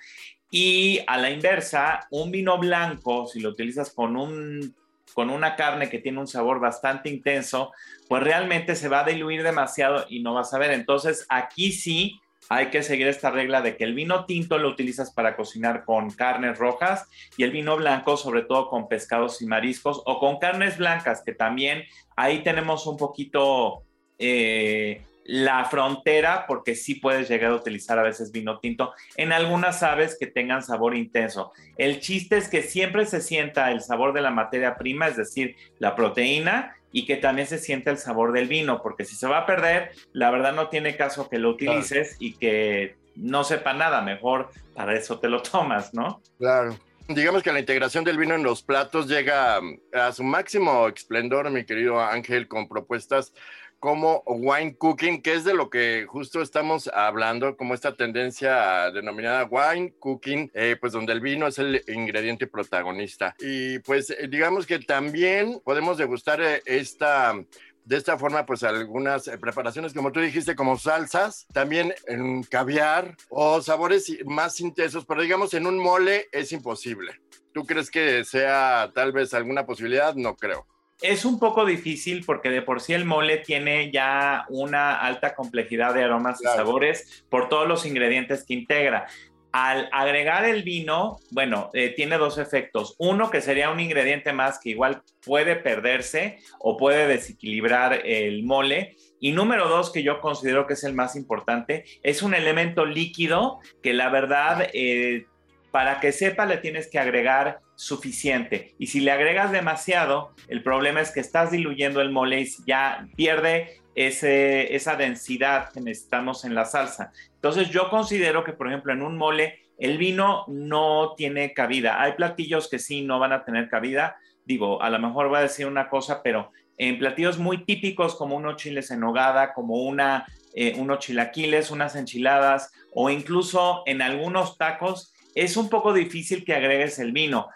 Y 0.50 1.00
a 1.06 1.16
la 1.16 1.30
inversa, 1.30 2.06
un 2.10 2.30
vino 2.30 2.58
blanco, 2.58 3.26
si 3.26 3.40
lo 3.40 3.50
utilizas 3.50 3.92
con, 3.92 4.16
un, 4.16 4.74
con 5.14 5.30
una 5.30 5.56
carne 5.56 5.88
que 5.88 6.00
tiene 6.00 6.18
un 6.18 6.26
sabor 6.26 6.60
bastante 6.60 7.08
intenso, 7.08 7.72
pues 8.08 8.22
realmente 8.22 8.74
se 8.74 8.88
va 8.88 9.00
a 9.00 9.08
diluir 9.08 9.42
demasiado 9.42 10.04
y 10.08 10.20
no 10.20 10.34
vas 10.34 10.52
a 10.52 10.58
ver. 10.58 10.72
Entonces, 10.72 11.24
aquí 11.28 11.72
sí 11.72 12.20
hay 12.50 12.66
que 12.66 12.82
seguir 12.82 13.06
esta 13.06 13.30
regla 13.30 13.62
de 13.62 13.76
que 13.76 13.84
el 13.84 13.94
vino 13.94 14.26
tinto 14.26 14.58
lo 14.58 14.68
utilizas 14.68 15.12
para 15.12 15.36
cocinar 15.36 15.84
con 15.84 16.10
carnes 16.10 16.58
rojas 16.58 17.08
y 17.36 17.44
el 17.44 17.52
vino 17.52 17.76
blanco 17.76 18.16
sobre 18.16 18.42
todo 18.42 18.68
con 18.68 18.88
pescados 18.88 19.40
y 19.40 19.46
mariscos 19.46 20.02
o 20.04 20.18
con 20.18 20.40
carnes 20.40 20.76
blancas, 20.76 21.22
que 21.24 21.32
también 21.32 21.84
ahí 22.16 22.42
tenemos 22.42 22.88
un 22.88 22.96
poquito 22.96 23.84
eh, 24.18 25.00
la 25.22 25.64
frontera 25.66 26.44
porque 26.48 26.74
sí 26.74 26.96
puedes 26.96 27.28
llegar 27.28 27.52
a 27.52 27.54
utilizar 27.54 28.00
a 28.00 28.02
veces 28.02 28.32
vino 28.32 28.58
tinto 28.58 28.94
en 29.16 29.30
algunas 29.30 29.84
aves 29.84 30.16
que 30.18 30.26
tengan 30.26 30.64
sabor 30.64 30.96
intenso. 30.96 31.52
El 31.78 32.00
chiste 32.00 32.36
es 32.36 32.48
que 32.48 32.62
siempre 32.62 33.06
se 33.06 33.20
sienta 33.20 33.70
el 33.70 33.80
sabor 33.80 34.12
de 34.12 34.22
la 34.22 34.32
materia 34.32 34.76
prima, 34.76 35.06
es 35.06 35.16
decir, 35.16 35.54
la 35.78 35.94
proteína, 35.94 36.74
y 36.92 37.06
que 37.06 37.16
también 37.16 37.46
se 37.46 37.58
siente 37.58 37.90
el 37.90 37.98
sabor 37.98 38.32
del 38.32 38.48
vino, 38.48 38.82
porque 38.82 39.04
si 39.04 39.14
se 39.14 39.26
va 39.26 39.38
a 39.38 39.46
perder, 39.46 39.92
la 40.12 40.30
verdad 40.30 40.52
no 40.52 40.68
tiene 40.68 40.96
caso 40.96 41.28
que 41.28 41.38
lo 41.38 41.50
utilices 41.50 42.16
y 42.18 42.34
que 42.34 42.96
no 43.16 43.44
sepa 43.44 43.72
nada, 43.72 44.00
mejor 44.00 44.50
para 44.74 44.94
eso 44.94 45.18
te 45.18 45.28
lo 45.28 45.42
tomas, 45.42 45.94
¿no? 45.94 46.20
Claro. 46.38 46.76
Digamos 47.14 47.42
que 47.42 47.50
la 47.50 47.58
integración 47.58 48.04
del 48.04 48.16
vino 48.16 48.36
en 48.36 48.44
los 48.44 48.62
platos 48.62 49.08
llega 49.08 49.60
a 49.92 50.12
su 50.12 50.22
máximo 50.22 50.86
esplendor, 50.86 51.50
mi 51.50 51.64
querido 51.64 52.00
Ángel, 52.00 52.46
con 52.46 52.68
propuestas 52.68 53.32
como 53.80 54.22
wine 54.26 54.76
cooking, 54.76 55.20
que 55.20 55.32
es 55.32 55.42
de 55.42 55.54
lo 55.54 55.70
que 55.70 56.06
justo 56.06 56.40
estamos 56.40 56.86
hablando, 56.86 57.56
como 57.56 57.74
esta 57.74 57.96
tendencia 57.96 58.92
denominada 58.92 59.48
wine 59.50 59.92
cooking, 59.98 60.52
eh, 60.54 60.76
pues 60.80 60.92
donde 60.92 61.12
el 61.12 61.20
vino 61.20 61.48
es 61.48 61.58
el 61.58 61.82
ingrediente 61.88 62.46
protagonista. 62.46 63.34
Y 63.40 63.80
pues 63.80 64.10
eh, 64.10 64.28
digamos 64.28 64.64
que 64.64 64.78
también 64.78 65.60
podemos 65.64 65.98
degustar 65.98 66.40
eh, 66.40 66.62
esta 66.64 67.34
de 67.84 67.96
esta 67.96 68.18
forma, 68.18 68.46
pues 68.46 68.62
algunas 68.62 69.28
preparaciones, 69.40 69.92
como 69.92 70.12
tú 70.12 70.20
dijiste, 70.20 70.54
como 70.54 70.78
salsas, 70.78 71.46
también 71.52 71.94
en 72.06 72.42
caviar 72.44 73.16
o 73.28 73.60
sabores 73.62 74.16
más 74.24 74.60
intensos, 74.60 75.04
pero 75.06 75.22
digamos 75.22 75.54
en 75.54 75.66
un 75.66 75.78
mole 75.78 76.28
es 76.32 76.52
imposible. 76.52 77.20
¿Tú 77.52 77.64
crees 77.64 77.90
que 77.90 78.24
sea 78.24 78.90
tal 78.94 79.12
vez 79.12 79.34
alguna 79.34 79.66
posibilidad? 79.66 80.14
No 80.14 80.36
creo. 80.36 80.66
Es 81.02 81.24
un 81.24 81.38
poco 81.38 81.64
difícil 81.64 82.24
porque 82.26 82.50
de 82.50 82.60
por 82.60 82.80
sí 82.80 82.92
el 82.92 83.06
mole 83.06 83.38
tiene 83.38 83.90
ya 83.90 84.44
una 84.50 85.00
alta 85.00 85.34
complejidad 85.34 85.94
de 85.94 86.04
aromas 86.04 86.40
y 86.42 86.44
sabores 86.44 87.24
por 87.30 87.48
todos 87.48 87.66
los 87.66 87.86
ingredientes 87.86 88.44
que 88.44 88.54
integra. 88.54 89.06
Al 89.52 89.88
agregar 89.92 90.44
el 90.44 90.62
vino, 90.62 91.18
bueno, 91.30 91.70
eh, 91.74 91.90
tiene 91.90 92.18
dos 92.18 92.38
efectos. 92.38 92.94
Uno, 92.98 93.30
que 93.30 93.40
sería 93.40 93.70
un 93.70 93.80
ingrediente 93.80 94.32
más 94.32 94.60
que 94.60 94.70
igual 94.70 95.02
puede 95.24 95.56
perderse 95.56 96.38
o 96.60 96.76
puede 96.76 97.08
desequilibrar 97.08 98.02
el 98.04 98.44
mole. 98.44 98.96
Y 99.18 99.32
número 99.32 99.68
dos, 99.68 99.90
que 99.90 100.02
yo 100.02 100.20
considero 100.20 100.66
que 100.66 100.74
es 100.74 100.84
el 100.84 100.94
más 100.94 101.16
importante, 101.16 101.84
es 102.02 102.22
un 102.22 102.34
elemento 102.34 102.86
líquido 102.86 103.58
que 103.82 103.92
la 103.92 104.08
verdad 104.08 104.68
eh, 104.72 105.26
para 105.70 106.00
que 106.00 106.12
sepa 106.12 106.46
le 106.46 106.58
tienes 106.58 106.88
que 106.88 106.98
agregar 106.98 107.60
suficiente. 107.74 108.74
Y 108.78 108.88
si 108.88 109.00
le 109.00 109.10
agregas 109.10 109.52
demasiado, 109.52 110.34
el 110.48 110.62
problema 110.62 111.00
es 111.00 111.10
que 111.10 111.20
estás 111.20 111.50
diluyendo 111.50 112.00
el 112.00 112.10
mole 112.10 112.42
y 112.42 112.48
ya 112.66 113.08
pierde 113.16 113.80
ese, 114.06 114.74
esa 114.74 114.96
densidad 114.96 115.70
que 115.72 115.80
necesitamos 115.80 116.44
en 116.44 116.54
la 116.54 116.64
salsa. 116.64 117.12
Entonces 117.34 117.70
yo 117.70 117.90
considero 117.90 118.44
que, 118.44 118.52
por 118.52 118.68
ejemplo, 118.68 118.92
en 118.92 119.02
un 119.02 119.16
mole 119.16 119.70
el 119.78 119.96
vino 119.96 120.44
no 120.46 121.14
tiene 121.16 121.54
cabida. 121.54 122.02
Hay 122.02 122.12
platillos 122.12 122.68
que 122.68 122.78
sí 122.78 123.02
no 123.02 123.18
van 123.18 123.32
a 123.32 123.44
tener 123.44 123.68
cabida. 123.68 124.16
Digo, 124.44 124.82
a 124.82 124.90
lo 124.90 124.98
mejor 124.98 125.32
va 125.32 125.38
a 125.38 125.42
decir 125.42 125.66
una 125.66 125.88
cosa, 125.88 126.22
pero 126.22 126.52
en 126.76 126.98
platillos 126.98 127.38
muy 127.38 127.64
típicos 127.64 128.14
como 128.14 128.36
unos 128.36 128.56
chiles 128.56 128.90
en 128.90 129.00
nogada, 129.00 129.54
como 129.54 129.76
una, 129.76 130.26
eh, 130.54 130.74
unos 130.76 131.00
chilaquiles, 131.00 131.70
unas 131.70 131.96
enchiladas 131.96 132.72
o 132.92 133.10
incluso 133.10 133.82
en 133.86 134.02
algunos 134.02 134.58
tacos, 134.58 135.14
es 135.34 135.56
un 135.56 135.68
poco 135.68 135.92
difícil 135.92 136.44
que 136.44 136.54
agregues 136.54 136.98
el 136.98 137.12
vino. 137.12 137.48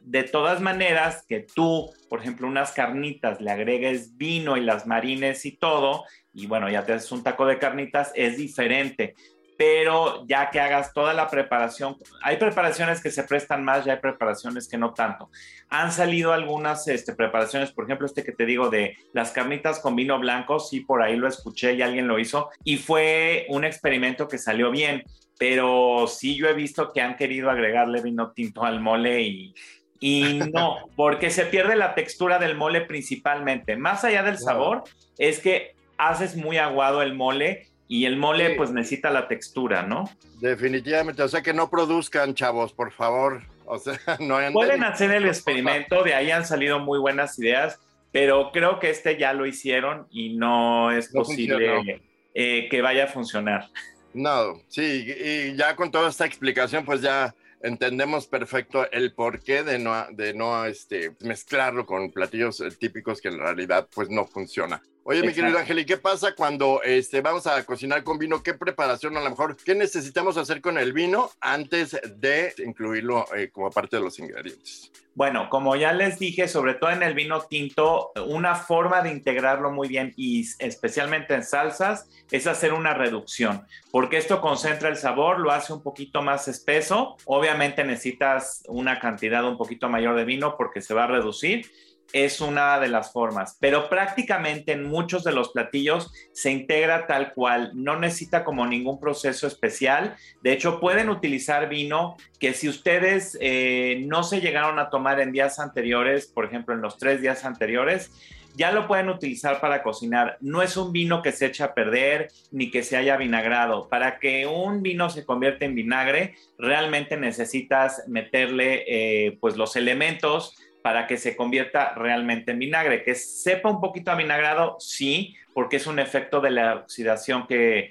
De 0.00 0.22
todas 0.24 0.60
maneras, 0.60 1.24
que 1.28 1.40
tú, 1.40 1.90
por 2.08 2.20
ejemplo, 2.20 2.46
unas 2.46 2.72
carnitas, 2.72 3.40
le 3.40 3.50
agregues 3.50 4.16
vino 4.16 4.56
y 4.56 4.60
las 4.60 4.86
marines 4.86 5.44
y 5.46 5.56
todo, 5.56 6.04
y 6.32 6.46
bueno, 6.46 6.70
ya 6.70 6.84
te 6.84 6.92
haces 6.92 7.12
un 7.12 7.22
taco 7.22 7.46
de 7.46 7.58
carnitas, 7.58 8.12
es 8.14 8.36
diferente 8.36 9.14
pero 9.62 10.26
ya 10.26 10.50
que 10.50 10.58
hagas 10.58 10.92
toda 10.92 11.14
la 11.14 11.28
preparación, 11.28 11.96
hay 12.22 12.36
preparaciones 12.36 13.00
que 13.00 13.12
se 13.12 13.22
prestan 13.22 13.64
más, 13.64 13.84
ya 13.84 13.92
hay 13.92 14.00
preparaciones 14.00 14.66
que 14.66 14.76
no 14.76 14.92
tanto. 14.92 15.30
Han 15.68 15.92
salido 15.92 16.32
algunas 16.32 16.88
este, 16.88 17.14
preparaciones, 17.14 17.70
por 17.70 17.84
ejemplo, 17.84 18.06
este 18.06 18.24
que 18.24 18.32
te 18.32 18.44
digo 18.44 18.70
de 18.70 18.96
las 19.12 19.30
carnitas 19.30 19.78
con 19.78 19.94
vino 19.94 20.18
blanco, 20.18 20.58
sí, 20.58 20.80
por 20.80 21.00
ahí 21.00 21.16
lo 21.16 21.28
escuché 21.28 21.74
y 21.74 21.82
alguien 21.82 22.08
lo 22.08 22.18
hizo, 22.18 22.50
y 22.64 22.76
fue 22.76 23.46
un 23.50 23.64
experimento 23.64 24.26
que 24.26 24.38
salió 24.38 24.72
bien, 24.72 25.04
pero 25.38 26.06
sí 26.08 26.36
yo 26.36 26.48
he 26.48 26.54
visto 26.54 26.92
que 26.92 27.00
han 27.00 27.16
querido 27.16 27.50
agregarle 27.50 28.02
vino 28.02 28.32
tinto 28.32 28.64
al 28.64 28.80
mole 28.80 29.22
y, 29.22 29.54
y 30.00 30.40
no, 30.52 30.76
porque 30.96 31.30
se 31.30 31.46
pierde 31.46 31.76
la 31.76 31.94
textura 31.94 32.38
del 32.38 32.56
mole 32.56 32.82
principalmente. 32.82 33.76
Más 33.76 34.04
allá 34.04 34.22
del 34.22 34.38
sabor, 34.38 34.84
es 35.18 35.40
que 35.40 35.74
haces 35.96 36.36
muy 36.36 36.58
aguado 36.58 37.02
el 37.02 37.14
mole 37.14 37.68
y 37.88 38.06
el 38.06 38.16
mole 38.16 38.54
pues 38.56 38.70
necesita 38.72 39.10
la 39.10 39.28
textura, 39.28 39.82
¿no? 39.82 40.08
Definitivamente, 40.40 41.22
o 41.22 41.28
sea 41.28 41.42
que 41.42 41.52
no 41.52 41.68
produzcan, 41.68 42.34
chavos, 42.34 42.72
por 42.72 42.90
favor. 42.92 43.42
O 43.66 43.78
sea, 43.78 43.98
no 44.20 44.38
Pueden 44.52 44.82
hacer 44.82 45.10
el 45.12 45.26
experimento, 45.26 46.02
de 46.02 46.14
ahí 46.14 46.30
han 46.30 46.44
salido 46.44 46.78
muy 46.78 46.98
buenas 46.98 47.38
ideas, 47.38 47.78
pero 48.10 48.50
creo 48.52 48.78
que 48.78 48.90
este 48.90 49.18
ya 49.18 49.32
lo 49.32 49.46
hicieron 49.46 50.06
y 50.10 50.36
no 50.36 50.90
es 50.90 51.08
posible 51.08 52.02
eh, 52.34 52.68
que 52.70 52.82
vaya 52.82 53.04
a 53.04 53.08
funcionar. 53.08 53.68
No, 54.14 54.60
sí, 54.68 55.06
y 55.06 55.56
ya 55.56 55.74
con 55.74 55.90
toda 55.90 56.10
esta 56.10 56.26
explicación, 56.26 56.84
pues 56.84 57.00
ya 57.00 57.34
entendemos 57.62 58.26
perfecto 58.26 58.90
el 58.90 59.14
porqué 59.14 59.62
de 59.62 59.78
no, 59.78 60.06
de 60.10 60.34
no 60.34 60.64
este, 60.66 61.16
mezclarlo 61.20 61.86
con 61.86 62.10
platillos 62.10 62.62
típicos 62.78 63.20
que 63.20 63.28
en 63.28 63.38
realidad 63.38 63.88
pues 63.94 64.10
no 64.10 64.26
funciona. 64.26 64.82
Oye, 65.04 65.20
mi 65.22 65.32
querido 65.32 65.58
Ángel, 65.58 65.80
¿y 65.80 65.84
qué 65.84 65.96
pasa 65.96 66.32
cuando 66.32 66.80
este, 66.84 67.20
vamos 67.22 67.48
a 67.48 67.64
cocinar 67.64 68.04
con 68.04 68.18
vino? 68.18 68.40
¿Qué 68.40 68.54
preparación 68.54 69.16
a 69.16 69.20
lo 69.20 69.30
mejor? 69.30 69.56
¿Qué 69.56 69.74
necesitamos 69.74 70.36
hacer 70.36 70.60
con 70.60 70.78
el 70.78 70.92
vino 70.92 71.30
antes 71.40 71.98
de 72.16 72.54
incluirlo 72.64 73.24
eh, 73.34 73.50
como 73.50 73.68
parte 73.70 73.96
de 73.96 74.02
los 74.02 74.20
ingredientes? 74.20 74.92
Bueno, 75.14 75.48
como 75.50 75.74
ya 75.74 75.92
les 75.92 76.20
dije, 76.20 76.46
sobre 76.46 76.74
todo 76.74 76.90
en 76.90 77.02
el 77.02 77.14
vino 77.14 77.42
tinto, 77.42 78.12
una 78.26 78.54
forma 78.54 79.02
de 79.02 79.10
integrarlo 79.10 79.72
muy 79.72 79.88
bien 79.88 80.14
y 80.16 80.46
especialmente 80.60 81.34
en 81.34 81.42
salsas 81.42 82.08
es 82.30 82.46
hacer 82.46 82.72
una 82.72 82.94
reducción, 82.94 83.66
porque 83.90 84.16
esto 84.16 84.40
concentra 84.40 84.88
el 84.88 84.96
sabor, 84.96 85.40
lo 85.40 85.50
hace 85.50 85.72
un 85.72 85.82
poquito 85.82 86.22
más 86.22 86.46
espeso. 86.46 87.16
Obviamente 87.24 87.82
necesitas 87.82 88.62
una 88.68 89.00
cantidad 89.00 89.44
un 89.44 89.58
poquito 89.58 89.88
mayor 89.88 90.16
de 90.16 90.24
vino 90.24 90.56
porque 90.56 90.80
se 90.80 90.94
va 90.94 91.04
a 91.04 91.08
reducir 91.08 91.70
es 92.12 92.40
una 92.40 92.78
de 92.78 92.88
las 92.88 93.12
formas, 93.12 93.56
pero 93.60 93.88
prácticamente 93.88 94.72
en 94.72 94.84
muchos 94.84 95.24
de 95.24 95.32
los 95.32 95.50
platillos 95.50 96.12
se 96.32 96.50
integra 96.50 97.06
tal 97.06 97.32
cual, 97.32 97.70
no 97.74 97.98
necesita 97.98 98.44
como 98.44 98.66
ningún 98.66 99.00
proceso 99.00 99.46
especial. 99.46 100.16
De 100.42 100.52
hecho, 100.52 100.80
pueden 100.80 101.08
utilizar 101.08 101.68
vino 101.68 102.16
que 102.38 102.52
si 102.52 102.68
ustedes 102.68 103.36
eh, 103.40 104.04
no 104.06 104.22
se 104.22 104.40
llegaron 104.40 104.78
a 104.78 104.90
tomar 104.90 105.20
en 105.20 105.32
días 105.32 105.58
anteriores, 105.58 106.26
por 106.26 106.44
ejemplo, 106.44 106.74
en 106.74 106.82
los 106.82 106.98
tres 106.98 107.20
días 107.20 107.44
anteriores, 107.44 108.10
ya 108.54 108.70
lo 108.70 108.86
pueden 108.86 109.08
utilizar 109.08 109.60
para 109.60 109.82
cocinar. 109.82 110.36
No 110.40 110.62
es 110.62 110.76
un 110.76 110.92
vino 110.92 111.22
que 111.22 111.32
se 111.32 111.46
echa 111.46 111.66
a 111.66 111.74
perder 111.74 112.28
ni 112.50 112.70
que 112.70 112.82
se 112.82 112.96
haya 112.96 113.16
vinagrado. 113.16 113.88
Para 113.88 114.18
que 114.18 114.46
un 114.46 114.82
vino 114.82 115.08
se 115.10 115.24
convierta 115.24 115.64
en 115.64 115.74
vinagre, 115.74 116.34
realmente 116.58 117.16
necesitas 117.16 118.02
meterle 118.08 118.84
eh, 118.86 119.38
pues 119.40 119.56
los 119.56 119.76
elementos 119.76 120.54
para 120.82 121.06
que 121.06 121.16
se 121.16 121.36
convierta 121.36 121.94
realmente 121.94 122.52
en 122.52 122.58
vinagre. 122.58 123.02
Que 123.02 123.14
sepa 123.14 123.70
un 123.70 123.80
poquito 123.80 124.10
a 124.10 124.16
vinagrado, 124.16 124.76
sí, 124.80 125.36
porque 125.54 125.76
es 125.76 125.86
un 125.86 125.98
efecto 125.98 126.40
de 126.40 126.50
la 126.50 126.74
oxidación 126.74 127.46
que, 127.46 127.90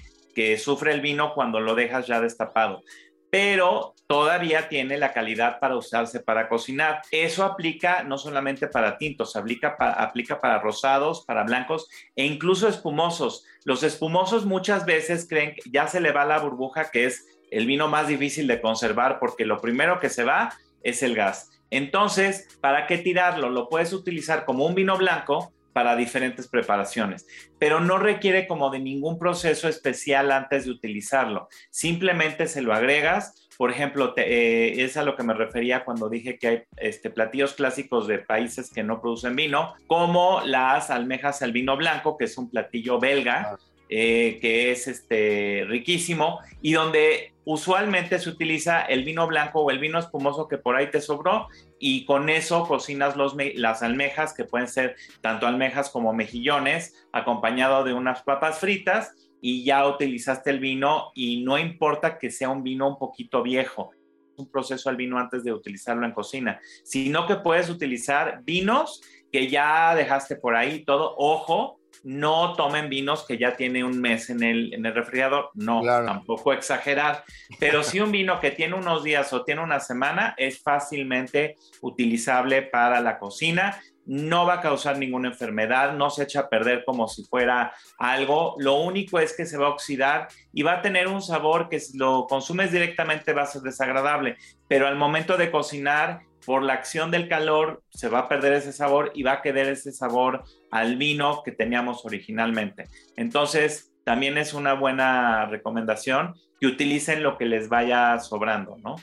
sufre 0.58 0.92
el 0.92 1.02
vino 1.02 1.34
cuando 1.34 1.60
lo 1.60 1.76
dejas 1.76 2.08
ya 2.08 2.20
destapado. 2.20 2.82
Pero 3.30 3.94
todavía 4.08 4.68
tiene 4.68 4.98
la 4.98 5.14
calidad 5.14 5.60
para 5.60 5.78
usarse 5.78 6.20
para 6.20 6.50
cocinar. 6.50 7.02
Eso 7.12 7.46
aplica 7.46 8.04
no 8.04 8.18
solamente 8.18 8.68
para 8.68 8.98
tintos, 8.98 9.36
aplica, 9.36 9.78
aplica 9.80 10.40
para 10.40 10.60
rosados, 10.60 11.24
para 11.26 11.44
blancos 11.44 11.88
e 12.16 12.26
incluso 12.26 12.68
espumosos. 12.68 13.46
Los 13.64 13.84
espumosos 13.84 14.46
muchas 14.46 14.86
veces 14.86 15.28
creen 15.30 15.54
que 15.54 15.70
ya 15.70 15.88
se 15.88 16.02
le 16.02 16.12
va 16.12 16.26
la 16.26 16.40
burbuja, 16.40 16.90
que 16.90 17.06
es 17.06 17.26
el 17.52 17.68
vino 17.68 17.88
más 17.88 18.08
difícil 18.08 18.48
de 18.48 18.62
conservar 18.62 19.20
porque 19.20 19.46
lo 19.46 19.62
primero 19.62 20.00
que 20.00 20.10
se 20.10 20.24
va 20.24 20.58
es 20.82 21.04
el 21.04 21.16
gas. 21.16 21.61
Entonces, 21.72 22.60
¿para 22.62 22.86
qué 22.86 23.00
tirarlo? 23.00 23.50
Lo 23.50 23.70
puedes 23.70 23.94
utilizar 23.94 24.46
como 24.46 24.66
un 24.66 24.76
vino 24.76 24.98
blanco 24.98 25.54
para 25.74 25.96
diferentes 25.96 26.48
preparaciones, 26.48 27.26
pero 27.58 27.80
no 27.80 27.98
requiere 27.98 28.46
como 28.46 28.70
de 28.70 28.80
ningún 28.80 29.18
proceso 29.18 29.68
especial 29.68 30.32
antes 30.32 30.66
de 30.66 30.72
utilizarlo. 30.72 31.48
Simplemente 31.70 32.48
se 32.48 32.62
lo 32.62 32.74
agregas. 32.74 33.48
Por 33.58 33.72
ejemplo, 33.72 34.14
eh, 34.18 34.74
es 34.78 34.98
a 34.98 35.04
lo 35.04 35.16
que 35.16 35.24
me 35.24 35.34
refería 35.34 35.86
cuando 35.86 36.10
dije 36.10 36.38
que 36.38 36.48
hay 36.48 36.64
este, 36.78 37.10
platillos 37.10 37.54
clásicos 37.54 38.08
de 38.08 38.20
países 38.20 38.72
que 38.72 38.84
no 38.84 39.00
producen 39.02 39.36
vino, 39.36 39.76
como 39.88 40.42
las 40.44 40.90
almejas 40.90 41.42
al 41.42 41.52
vino 41.52 41.78
blanco, 41.78 42.18
que 42.18 42.26
es 42.26 42.38
un 42.38 42.50
platillo 42.50 43.00
belga. 43.00 43.54
Ah. 43.54 43.58
Eh, 43.94 44.40
que 44.40 44.72
es 44.72 44.88
este, 44.88 45.66
riquísimo 45.68 46.40
y 46.62 46.72
donde 46.72 47.34
usualmente 47.44 48.20
se 48.20 48.30
utiliza 48.30 48.84
el 48.84 49.04
vino 49.04 49.28
blanco 49.28 49.60
o 49.60 49.70
el 49.70 49.80
vino 49.80 50.00
espumoso 50.00 50.48
que 50.48 50.58
por 50.58 50.78
ahí 50.78 50.90
te 50.90 51.02
sobró 51.02 51.50
y 51.78 52.06
con 52.06 52.30
eso 52.30 52.66
cocinas 52.66 53.18
los, 53.18 53.36
las 53.56 53.84
almejas, 53.84 54.34
que 54.34 54.46
pueden 54.46 54.70
ser 54.70 54.96
tanto 55.20 55.46
almejas 55.46 55.90
como 55.90 56.14
mejillones, 56.14 57.06
acompañado 57.12 57.84
de 57.84 57.94
unas 57.94 58.22
papas 58.24 58.60
fritas 58.60 59.14
y 59.42 59.66
ya 59.66 59.86
utilizaste 59.86 60.52
el 60.52 60.62
vino 60.62 61.12
y 61.14 61.44
no 61.44 61.58
importa 61.58 62.18
que 62.18 62.32
sea 62.32 62.48
un 62.48 62.64
vino 62.64 62.88
un 62.88 62.98
poquito 62.98 63.44
viejo, 63.44 63.92
un 64.38 64.50
proceso 64.50 64.90
al 64.90 64.96
vino 64.96 65.20
antes 65.20 65.44
de 65.44 65.52
utilizarlo 65.52 66.06
en 66.06 66.14
cocina, 66.14 66.62
sino 66.86 67.28
que 67.28 67.36
puedes 67.36 67.70
utilizar 67.70 68.40
vinos 68.46 69.02
que 69.34 69.50
ya 69.50 69.94
dejaste 69.96 70.38
por 70.38 70.56
ahí 70.56 70.86
todo, 70.86 71.14
ojo, 71.18 71.81
no 72.04 72.56
tomen 72.56 72.90
vinos 72.90 73.26
que 73.26 73.38
ya 73.38 73.56
tiene 73.56 73.84
un 73.84 74.00
mes 74.00 74.30
en 74.30 74.44
el, 74.44 74.74
en 74.74 74.86
el 74.86 74.94
refrigerador, 74.94 75.52
no, 75.54 75.82
tampoco 75.84 76.54
exagerar, 76.54 77.24
pero 77.60 77.84
si 77.84 78.00
un 78.00 78.12
vino 78.12 78.40
que 78.40 78.52
tiene 78.52 78.76
unos 78.76 79.04
días 79.04 79.32
o 79.34 79.44
tiene 79.44 79.62
una 79.62 79.80
semana 79.80 80.34
es 80.38 80.62
fácilmente 80.62 81.56
utilizable 81.82 82.64
para 82.64 83.02
la 83.02 83.20
cocina, 83.20 83.80
no 84.06 84.46
va 84.46 84.56
a 84.56 84.62
causar 84.62 84.98
ninguna 84.98 85.30
enfermedad, 85.30 85.94
no 85.94 86.10
se 86.10 86.24
echa 86.24 86.42
a 86.42 86.50
perder 86.50 86.84
como 86.86 87.08
si 87.08 87.24
fuera 87.24 87.74
algo, 87.98 88.56
lo 88.58 88.76
único 88.82 89.20
es 89.20 89.36
que 89.36 89.46
se 89.46 89.58
va 89.58 89.68
a 89.68 89.72
oxidar 89.72 90.28
y 90.54 90.64
va 90.64 90.74
a 90.74 90.82
tener 90.82 91.08
un 91.08 91.22
sabor 91.22 91.70
que 91.70 91.80
si 91.80 91.98
lo 91.98 92.26
consumes 92.28 92.72
directamente 92.72 93.34
va 93.34 93.44
a 93.44 93.48
ser 93.48 93.62
desagradable, 93.62 94.38
pero 94.68 94.88
al 94.88 94.96
momento 94.96 95.38
de 95.38 95.52
cocinar 95.52 96.22
por 96.46 96.64
la 96.64 96.74
acción 96.74 97.12
del 97.12 97.28
calor 97.28 97.84
se 97.90 98.10
va 98.10 98.20
a 98.20 98.30
perder 98.30 98.54
ese 98.54 98.74
sabor 98.74 99.12
y 99.16 99.24
va 99.24 99.34
a 99.34 99.42
quedar 99.42 99.68
ese 99.68 99.92
sabor 99.92 100.44
al 100.72 100.98
vino 100.98 101.42
que 101.44 101.52
teníamos 101.52 102.06
originalmente. 102.06 102.88
Entonces, 103.16 103.92
también 104.04 104.38
es 104.38 104.54
una 104.54 104.74
buena 104.74 105.46
recomendación 105.46 106.36
que 106.60 106.68
utilicen 106.68 107.24
lo 107.24 107.38
que 107.38 107.46
les 107.46 107.70
vaya 107.70 108.20
sobrando, 108.20 108.78
¿no? 108.84 108.96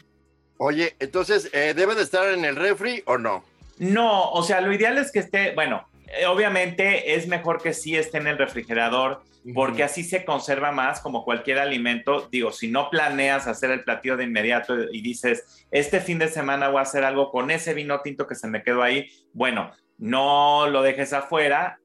Oye, 0.58 0.96
entonces, 0.98 1.50
eh, 1.52 1.72
¿debe 1.74 1.94
de 1.94 2.02
estar 2.02 2.28
en 2.28 2.44
el 2.44 2.56
refri 2.56 3.02
o 3.06 3.16
no? 3.16 3.44
No, 3.78 4.30
o 4.32 4.42
sea, 4.42 4.60
lo 4.60 4.72
ideal 4.72 4.98
es 4.98 5.12
que 5.12 5.20
esté, 5.20 5.54
bueno, 5.54 5.88
obviamente 6.28 7.14
es 7.14 7.26
mejor 7.26 7.62
que 7.62 7.72
sí 7.72 7.96
esté 7.96 8.18
en 8.18 8.26
el 8.26 8.38
refrigerador 8.38 9.22
porque 9.54 9.82
así 9.82 10.04
se 10.04 10.24
conserva 10.24 10.72
más 10.72 11.00
como 11.00 11.24
cualquier 11.24 11.58
alimento. 11.58 12.28
Digo, 12.30 12.52
si 12.52 12.68
no 12.68 12.90
planeas 12.90 13.46
hacer 13.46 13.70
el 13.70 13.84
platillo 13.84 14.16
de 14.16 14.24
inmediato 14.24 14.76
y 14.92 15.00
dices, 15.00 15.66
este 15.70 16.00
fin 16.00 16.18
de 16.18 16.28
semana 16.28 16.68
voy 16.68 16.78
a 16.78 16.82
hacer 16.82 17.04
algo 17.04 17.30
con 17.30 17.50
ese 17.50 17.74
vino 17.74 18.00
tinto 18.00 18.26
que 18.26 18.34
se 18.34 18.48
me 18.48 18.62
quedó 18.62 18.82
ahí, 18.82 19.08
bueno, 19.32 19.70
no 19.96 20.66
lo 20.68 20.82
dejes 20.82 21.12
afuera, 21.12 21.78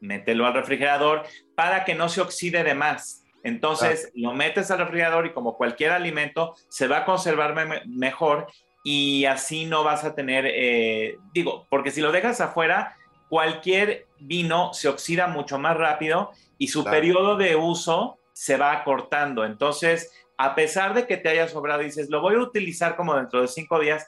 mételo 0.00 0.46
al 0.46 0.54
refrigerador 0.54 1.22
para 1.54 1.84
que 1.84 1.94
no 1.94 2.08
se 2.08 2.20
oxide 2.20 2.64
de 2.64 2.74
más. 2.74 3.22
Entonces 3.42 4.10
lo 4.14 4.32
metes 4.32 4.70
al 4.70 4.78
refrigerador 4.78 5.26
y 5.26 5.32
como 5.32 5.56
cualquier 5.56 5.92
alimento 5.92 6.54
se 6.68 6.88
va 6.88 6.98
a 6.98 7.04
conservar 7.04 7.84
mejor 7.86 8.46
y 8.82 9.24
así 9.26 9.66
no 9.66 9.84
vas 9.84 10.04
a 10.04 10.14
tener, 10.14 10.46
eh, 10.46 11.16
digo, 11.32 11.66
porque 11.70 11.90
si 11.90 12.00
lo 12.00 12.12
dejas 12.12 12.40
afuera, 12.40 12.96
cualquier 13.28 14.06
vino 14.18 14.72
se 14.72 14.88
oxida 14.88 15.26
mucho 15.26 15.58
más 15.58 15.76
rápido 15.76 16.32
y 16.58 16.68
su 16.68 16.84
periodo 16.84 17.36
de 17.36 17.56
uso 17.56 18.18
se 18.32 18.56
va 18.56 18.72
acortando. 18.72 19.44
Entonces, 19.44 20.12
a 20.36 20.54
pesar 20.54 20.94
de 20.94 21.06
que 21.06 21.16
te 21.16 21.28
haya 21.28 21.48
sobrado, 21.48 21.82
dices, 21.82 22.10
lo 22.10 22.20
voy 22.20 22.34
a 22.34 22.40
utilizar 22.40 22.96
como 22.96 23.14
dentro 23.14 23.40
de 23.40 23.48
cinco 23.48 23.78
días, 23.78 24.06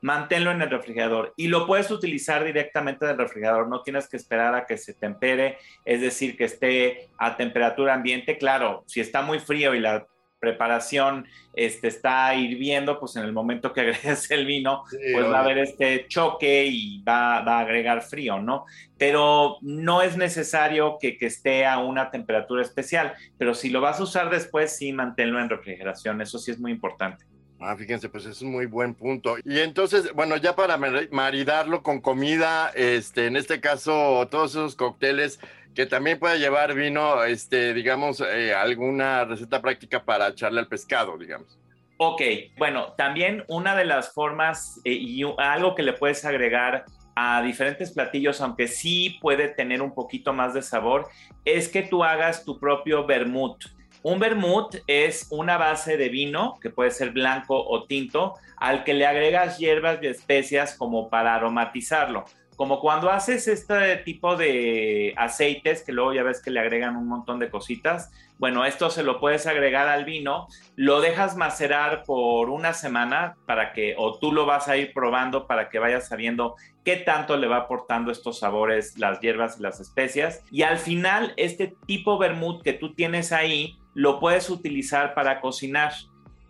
manténlo 0.00 0.50
en 0.50 0.60
el 0.60 0.70
refrigerador 0.70 1.32
y 1.34 1.48
lo 1.48 1.66
puedes 1.66 1.90
utilizar 1.90 2.44
directamente 2.44 3.06
del 3.06 3.16
refrigerador, 3.16 3.68
no 3.68 3.82
tienes 3.82 4.06
que 4.06 4.18
esperar 4.18 4.54
a 4.54 4.66
que 4.66 4.76
se 4.76 4.92
tempere, 4.92 5.58
es 5.84 6.02
decir, 6.02 6.36
que 6.36 6.44
esté 6.44 7.08
a 7.16 7.36
temperatura 7.36 7.94
ambiente. 7.94 8.36
Claro, 8.36 8.84
si 8.86 9.00
está 9.00 9.22
muy 9.22 9.38
frío 9.38 9.74
y 9.74 9.80
la 9.80 10.06
preparación 10.44 11.26
este, 11.54 11.88
está 11.88 12.34
hirviendo, 12.34 13.00
pues 13.00 13.16
en 13.16 13.22
el 13.22 13.32
momento 13.32 13.72
que 13.72 13.80
agregues 13.82 14.30
el 14.30 14.44
vino, 14.44 14.84
pues 14.90 15.24
va 15.24 15.38
a 15.38 15.42
haber 15.42 15.58
este 15.58 16.06
choque 16.06 16.66
y 16.66 17.02
va, 17.02 17.38
a 17.38 17.60
agregar 17.60 18.02
frío, 18.02 18.40
¿no? 18.40 18.66
Pero 18.98 19.56
no 19.62 20.02
es 20.02 20.16
necesario 20.18 20.98
que, 21.00 21.16
que, 21.16 21.26
esté 21.26 21.64
a 21.64 21.78
una 21.78 22.10
temperatura 22.10 22.60
especial, 22.60 23.14
pero 23.38 23.54
si 23.54 23.70
lo 23.70 23.80
vas 23.80 24.00
a 24.00 24.02
usar 24.02 24.28
después, 24.28 24.76
sí, 24.76 24.92
manténlo 24.92 25.40
en 25.40 25.48
refrigeración, 25.48 26.20
eso 26.20 26.38
sí 26.38 26.50
es 26.50 26.58
muy 26.58 26.72
importante. 26.72 27.24
Ah, 27.66 27.76
fíjense, 27.76 28.10
pues 28.10 28.26
es 28.26 28.42
un 28.42 28.52
muy 28.52 28.66
buen 28.66 28.94
punto. 28.94 29.36
Y 29.42 29.60
entonces, 29.60 30.12
bueno, 30.12 30.36
ya 30.36 30.54
para 30.54 30.76
maridarlo 30.76 31.82
con 31.82 32.02
comida, 32.02 32.70
este, 32.74 33.26
en 33.26 33.36
este 33.36 33.60
caso, 33.60 34.28
todos 34.30 34.50
esos 34.50 34.76
cócteles, 34.76 35.40
que 35.74 35.86
también 35.86 36.18
puede 36.18 36.38
llevar 36.38 36.74
vino, 36.74 37.22
este, 37.24 37.74
digamos, 37.74 38.20
eh, 38.20 38.54
alguna 38.54 39.24
receta 39.24 39.60
práctica 39.60 40.04
para 40.04 40.28
echarle 40.28 40.60
al 40.60 40.68
pescado, 40.68 41.18
digamos. 41.18 41.58
Ok, 41.96 42.22
bueno, 42.56 42.92
también 42.96 43.44
una 43.48 43.76
de 43.76 43.84
las 43.84 44.12
formas 44.12 44.80
eh, 44.84 44.92
y 44.92 45.22
algo 45.38 45.74
que 45.74 45.82
le 45.82 45.92
puedes 45.92 46.24
agregar 46.24 46.84
a 47.16 47.42
diferentes 47.42 47.92
platillos, 47.92 48.40
aunque 48.40 48.66
sí 48.66 49.18
puede 49.20 49.48
tener 49.48 49.80
un 49.80 49.94
poquito 49.94 50.32
más 50.32 50.54
de 50.54 50.62
sabor, 50.62 51.08
es 51.44 51.68
que 51.68 51.82
tú 51.82 52.02
hagas 52.02 52.44
tu 52.44 52.58
propio 52.58 53.06
vermut. 53.06 53.64
Un 54.02 54.18
vermut 54.18 54.76
es 54.86 55.28
una 55.30 55.56
base 55.56 55.96
de 55.96 56.08
vino, 56.08 56.58
que 56.60 56.70
puede 56.70 56.90
ser 56.90 57.12
blanco 57.12 57.56
o 57.56 57.84
tinto, 57.84 58.34
al 58.56 58.84
que 58.84 58.92
le 58.92 59.06
agregas 59.06 59.58
hierbas 59.58 59.98
y 60.02 60.08
especias 60.08 60.76
como 60.76 61.08
para 61.08 61.34
aromatizarlo. 61.34 62.24
Como 62.56 62.80
cuando 62.80 63.10
haces 63.10 63.48
este 63.48 63.96
tipo 63.98 64.36
de 64.36 65.14
aceites, 65.16 65.82
que 65.82 65.92
luego 65.92 66.12
ya 66.12 66.22
ves 66.22 66.42
que 66.42 66.50
le 66.50 66.60
agregan 66.60 66.96
un 66.96 67.08
montón 67.08 67.38
de 67.38 67.50
cositas, 67.50 68.10
bueno, 68.38 68.64
esto 68.64 68.90
se 68.90 69.02
lo 69.02 69.20
puedes 69.20 69.46
agregar 69.46 69.88
al 69.88 70.04
vino, 70.04 70.48
lo 70.74 71.00
dejas 71.00 71.36
macerar 71.36 72.02
por 72.04 72.50
una 72.50 72.72
semana 72.72 73.36
para 73.46 73.72
que, 73.72 73.94
o 73.96 74.18
tú 74.18 74.32
lo 74.32 74.44
vas 74.44 74.68
a 74.68 74.76
ir 74.76 74.92
probando 74.92 75.46
para 75.46 75.68
que 75.68 75.78
vayas 75.78 76.08
sabiendo 76.08 76.56
qué 76.84 76.96
tanto 76.96 77.36
le 77.36 77.46
va 77.46 77.58
aportando 77.58 78.10
estos 78.10 78.40
sabores, 78.40 78.98
las 78.98 79.20
hierbas 79.20 79.58
y 79.58 79.62
las 79.62 79.80
especias. 79.80 80.42
Y 80.50 80.62
al 80.62 80.78
final, 80.78 81.32
este 81.36 81.74
tipo 81.86 82.18
vermut 82.18 82.62
que 82.62 82.72
tú 82.72 82.94
tienes 82.94 83.32
ahí, 83.32 83.78
lo 83.94 84.18
puedes 84.18 84.50
utilizar 84.50 85.14
para 85.14 85.40
cocinar 85.40 85.92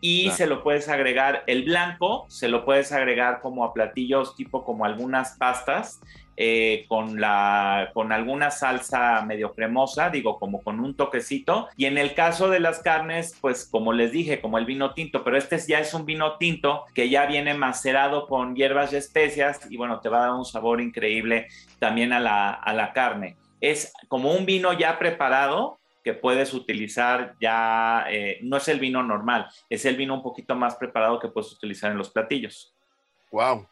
y 0.07 0.31
se 0.33 0.47
lo 0.47 0.63
puedes 0.63 0.91
agregar 0.91 1.45
el 1.47 1.65
blanco, 1.65 2.27
se 2.29 2.49
lo 2.49 2.67
puedes 2.67 2.93
agregar 2.93 3.41
como 3.41 3.65
a 3.65 3.73
platillos 3.73 4.37
tipo 4.37 4.63
como 4.63 4.85
algunas 4.85 5.39
pastas 5.39 5.99
eh, 6.37 6.85
con, 6.89 7.19
la, 7.19 7.91
con 7.95 8.13
alguna 8.13 8.51
salsa 8.51 9.23
medio 9.23 9.55
cremosa, 9.55 10.11
digo 10.11 10.39
como 10.39 10.61
con 10.63 10.79
un 10.81 10.95
toquecito. 10.95 11.69
Y 11.79 11.87
en 11.87 11.97
el 11.97 12.13
caso 12.13 12.51
de 12.51 12.61
las 12.61 12.81
carnes, 12.81 13.39
pues 13.41 13.65
como 13.65 13.95
les 13.95 14.13
dije, 14.13 14.43
como 14.43 14.59
el 14.59 14.67
vino 14.67 14.93
tinto, 14.93 15.25
pero 15.25 15.39
este 15.39 15.59
ya 15.67 15.79
es 15.79 15.95
un 15.95 16.05
vino 16.05 16.37
tinto 16.37 16.85
que 16.95 17.09
ya 17.09 17.25
viene 17.25 17.55
macerado 17.55 18.27
con 18.27 18.55
hierbas 18.55 18.93
y 18.93 18.97
especias 18.97 19.71
y 19.71 19.79
bueno, 19.79 20.01
te 20.01 20.11
va 20.11 20.19
a 20.19 20.27
dar 20.27 20.35
un 20.35 20.45
sabor 20.45 20.83
increíble 20.83 21.49
también 21.79 22.13
a 22.13 22.21
la, 22.21 22.51
a 22.51 22.75
la 22.75 22.93
carne. 22.93 23.39
Es 23.63 23.91
como 24.09 24.33
un 24.33 24.45
vino 24.45 24.75
ya 24.75 24.99
preparado, 24.99 25.79
que 26.05 26.13
puedes 26.13 26.53
utilizar 26.53 27.35
ya, 27.41 28.05
eh, 28.11 28.39
no 28.43 28.59
es 28.59 28.69
el 28.69 28.79
vino 28.79 29.03
normal, 29.03 29.49
es 29.71 29.85
el 29.87 29.97
vino 29.97 30.15
un 30.15 30.23
poquito 30.23 30.55
más 30.55 30.77
preparado 30.77 31.19
que 31.19 31.29
puedes 31.29 31.51
utilizar 31.51 31.91
en 31.91 31.99
los 31.99 32.11
platillos. 32.11 32.77
Wow. 33.33 33.67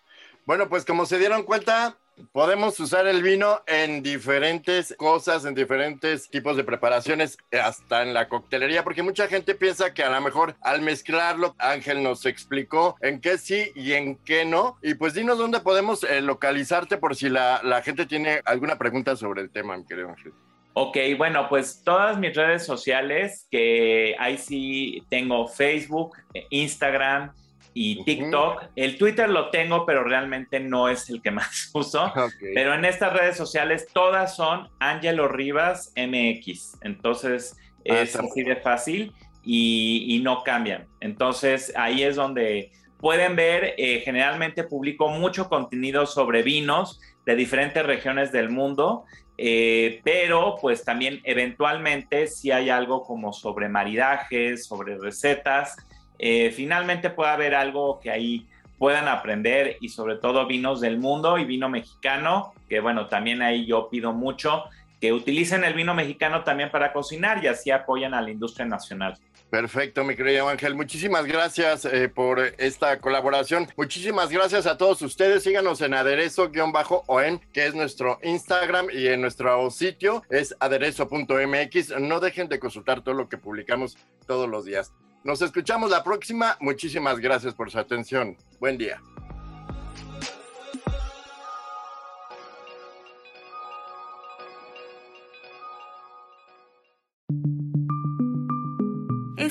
Bueno, 0.47 0.69
pues 0.69 0.85
como 0.85 1.07
se 1.07 1.19
dieron 1.19 1.45
cuenta, 1.45 1.97
podemos 2.33 2.81
usar 2.81 3.07
el 3.07 3.23
vino 3.23 3.63
en 3.67 4.03
diferentes 4.03 4.95
cosas, 4.99 5.45
en 5.45 5.55
diferentes 5.55 6.29
tipos 6.31 6.57
de 6.57 6.65
preparaciones, 6.65 7.37
hasta 7.53 8.03
en 8.03 8.15
la 8.15 8.29
coctelería, 8.29 8.83
porque 8.83 9.03
mucha 9.03 9.29
gente 9.29 9.55
piensa 9.55 9.93
que 9.93 10.03
a 10.03 10.11
lo 10.11 10.21
mejor 10.21 10.57
al 10.63 10.81
mezclarlo, 10.81 11.55
Ángel 11.59 12.03
nos 12.03 12.27
explicó 12.27 12.97
en 13.03 13.21
qué 13.21 13.39
sí 13.39 13.71
y 13.75 13.93
en 13.93 14.17
qué 14.17 14.45
no. 14.45 14.79
Y 14.83 14.95
pues 14.95 15.15
dinos 15.15 15.39
dónde 15.39 15.61
podemos 15.61 16.03
eh, 16.03 16.23
localizarte 16.23 16.97
por 16.97 17.15
si 17.15 17.29
la, 17.29 17.61
la 17.63 17.83
gente 17.83 18.07
tiene 18.07 18.41
alguna 18.47 18.79
pregunta 18.79 19.17
sobre 19.17 19.43
el 19.43 19.51
tema, 19.51 19.77
mi 19.77 19.85
querido 19.85 20.09
Ángel. 20.09 20.33
Ok, 20.75 20.97
bueno, 21.19 21.49
pues 21.49 21.83
todas 21.85 22.19
mis 22.19 22.35
redes 22.35 22.65
sociales, 22.65 23.47
que 23.51 24.17
ahí 24.19 24.39
sí 24.39 25.03
tengo 25.11 25.47
Facebook, 25.47 26.17
Instagram 26.51 27.33
y 27.75 28.03
TikTok. 28.05 28.65
El 28.77 28.97
Twitter 28.97 29.29
lo 29.29 29.51
tengo, 29.51 29.85
pero 29.85 30.05
realmente 30.05 30.61
no 30.61 30.89
es 30.89 31.09
el 31.11 31.21
que 31.21 31.31
más 31.31 31.71
uso. 31.75 32.13
Pero 32.55 32.75
en 32.75 32.85
estas 32.85 33.13
redes 33.13 33.37
sociales 33.37 33.87
todas 33.93 34.37
son 34.37 34.69
Angelo 34.79 35.29
Rivas 35.29 35.93
MX. 35.97 36.79
Entonces 36.83 37.57
ah, 37.89 38.01
es 38.01 38.17
así 38.17 38.43
de 38.43 38.57
fácil 38.57 39.13
y, 39.45 40.21
no 40.23 40.43
cambian. 40.43 40.87
Entonces 41.01 41.73
ahí 41.77 42.03
es 42.03 42.17
donde 42.17 42.71
pueden 42.99 43.35
ver, 43.37 43.75
eh, 43.79 44.01
generalmente 44.05 44.65
publico 44.65 45.09
mucho 45.09 45.49
contenido 45.49 46.07
sobre 46.07 46.43
vinos 46.43 47.01
de 47.27 47.37
diferentes 47.37 47.85
regiones 47.85 48.33
del 48.33 48.49
mundo 48.49 49.05
eh, 49.39 50.01
pero 50.05 50.57
pues 50.61 50.85
también 50.85 51.21
eventualmente 51.25 52.27
si 52.27 52.51
hay 52.51 52.71
algo 52.71 53.03
como 53.03 53.33
sobre 53.33 53.69
maridajes, 53.69 54.67
sobre 54.67 54.99
recetas, 54.99 55.77
eh, 56.19 56.51
finalmente 56.51 57.11
puede 57.11 57.31
haber 57.31 57.55
algo 57.55 57.99
que 58.01 58.11
ahí 58.11 58.47
puedan 58.79 59.09
aprender 59.09 59.77
y 59.81 59.89
sobre 59.89 60.17
todo 60.17 60.47
vinos 60.47 60.81
del 60.81 60.99
mundo 60.99 61.39
y 61.39 61.45
vino 61.45 61.69
mexicano, 61.69 62.53
que 62.69 62.81
bueno, 62.81 63.07
también 63.07 63.43
ahí 63.43 63.67
yo 63.67 63.89
pido 63.89 64.13
mucho 64.13 64.65
que 65.03 65.13
utilicen 65.13 65.65
el 65.65 65.75
vino 65.75 65.95
mexicano 65.95 66.45
también 66.45 66.71
para 66.71 66.93
cocinar 66.93 67.43
y 67.43 67.49
así 67.49 67.73
apoyan 67.73 68.15
a 68.15 68.23
la 68.23 68.31
industria 68.31 68.67
nacional. 68.67 69.19
Perfecto, 69.51 70.05
mi 70.05 70.15
querido 70.15 70.49
Ángel. 70.49 70.77
Muchísimas 70.77 71.27
gracias 71.27 71.85
eh, 71.85 72.09
por 72.09 72.39
esta 72.39 73.01
colaboración. 73.01 73.67
Muchísimas 73.77 74.31
gracias 74.31 74.65
a 74.65 74.79
todos 74.79 75.03
ustedes. 75.03 75.43
Síganos 75.43 75.81
en 75.81 75.95
aderezo-oen, 75.95 77.41
que 77.53 77.67
es 77.67 77.75
nuestro 77.75 78.21
Instagram 78.23 78.87
y 78.93 79.09
en 79.09 79.21
nuestro 79.21 79.69
sitio 79.73 80.23
es 80.31 80.55
aderezo.mx. 80.61 82.01
No 82.01 82.21
dejen 82.21 82.49
de 82.49 82.61
consultar 82.61 83.03
todo 83.03 83.17
lo 83.17 83.29
que 83.29 83.39
publicamos 83.39 83.99
todos 84.29 84.49
los 84.49 84.65
días. 84.67 84.93
Nos 85.25 85.43
escuchamos 85.43 85.91
la 85.91 86.05
próxima. 86.05 86.57
Muchísimas 86.61 87.19
gracias 87.19 87.55
por 87.55 87.73
su 87.73 87.79
atención. 87.81 88.37
Buen 88.61 88.79
día. 88.79 89.01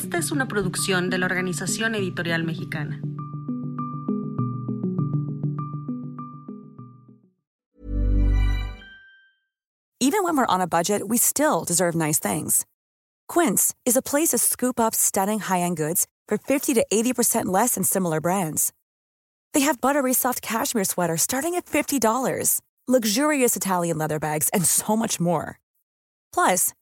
Esta 0.04 0.18
es 0.18 0.32
una 0.32 0.48
producción 0.48 1.12
de 1.12 1.20
la 1.20 1.28
Organización 1.28 1.94
Editorial 1.94 2.44
Mexicana. 2.44 3.00
Even 10.00 10.24
when 10.24 10.36
we're 10.36 10.48
on 10.48 10.60
a 10.60 10.66
budget, 10.66 11.08
we 11.08 11.18
still 11.18 11.64
deserve 11.64 11.94
nice 11.94 12.18
things. 12.18 12.66
Quince 13.28 13.76
is 13.86 13.96
a 13.96 14.02
place 14.02 14.30
to 14.30 14.40
scoop 14.40 14.80
up 14.80 14.96
stunning 14.96 15.40
high-end 15.40 15.78
goods 15.78 16.08
for 16.28 16.40
50 16.40 16.74
to 16.74 16.86
80% 16.92 17.46
less 17.46 17.76
than 17.76 17.84
similar 17.84 18.20
brands. 18.20 18.74
They 19.54 19.62
have 19.62 19.80
buttery 19.80 20.16
soft 20.16 20.42
cashmere 20.42 20.84
sweaters 20.84 21.22
starting 21.22 21.54
at 21.54 21.68
$50, 21.68 22.60
luxurious 22.88 23.56
Italian 23.56 24.00
leather 24.00 24.18
bags, 24.18 24.50
and 24.50 24.66
so 24.66 24.98
much 24.98 25.20
more. 25.20 25.60
Plus, 26.34 26.74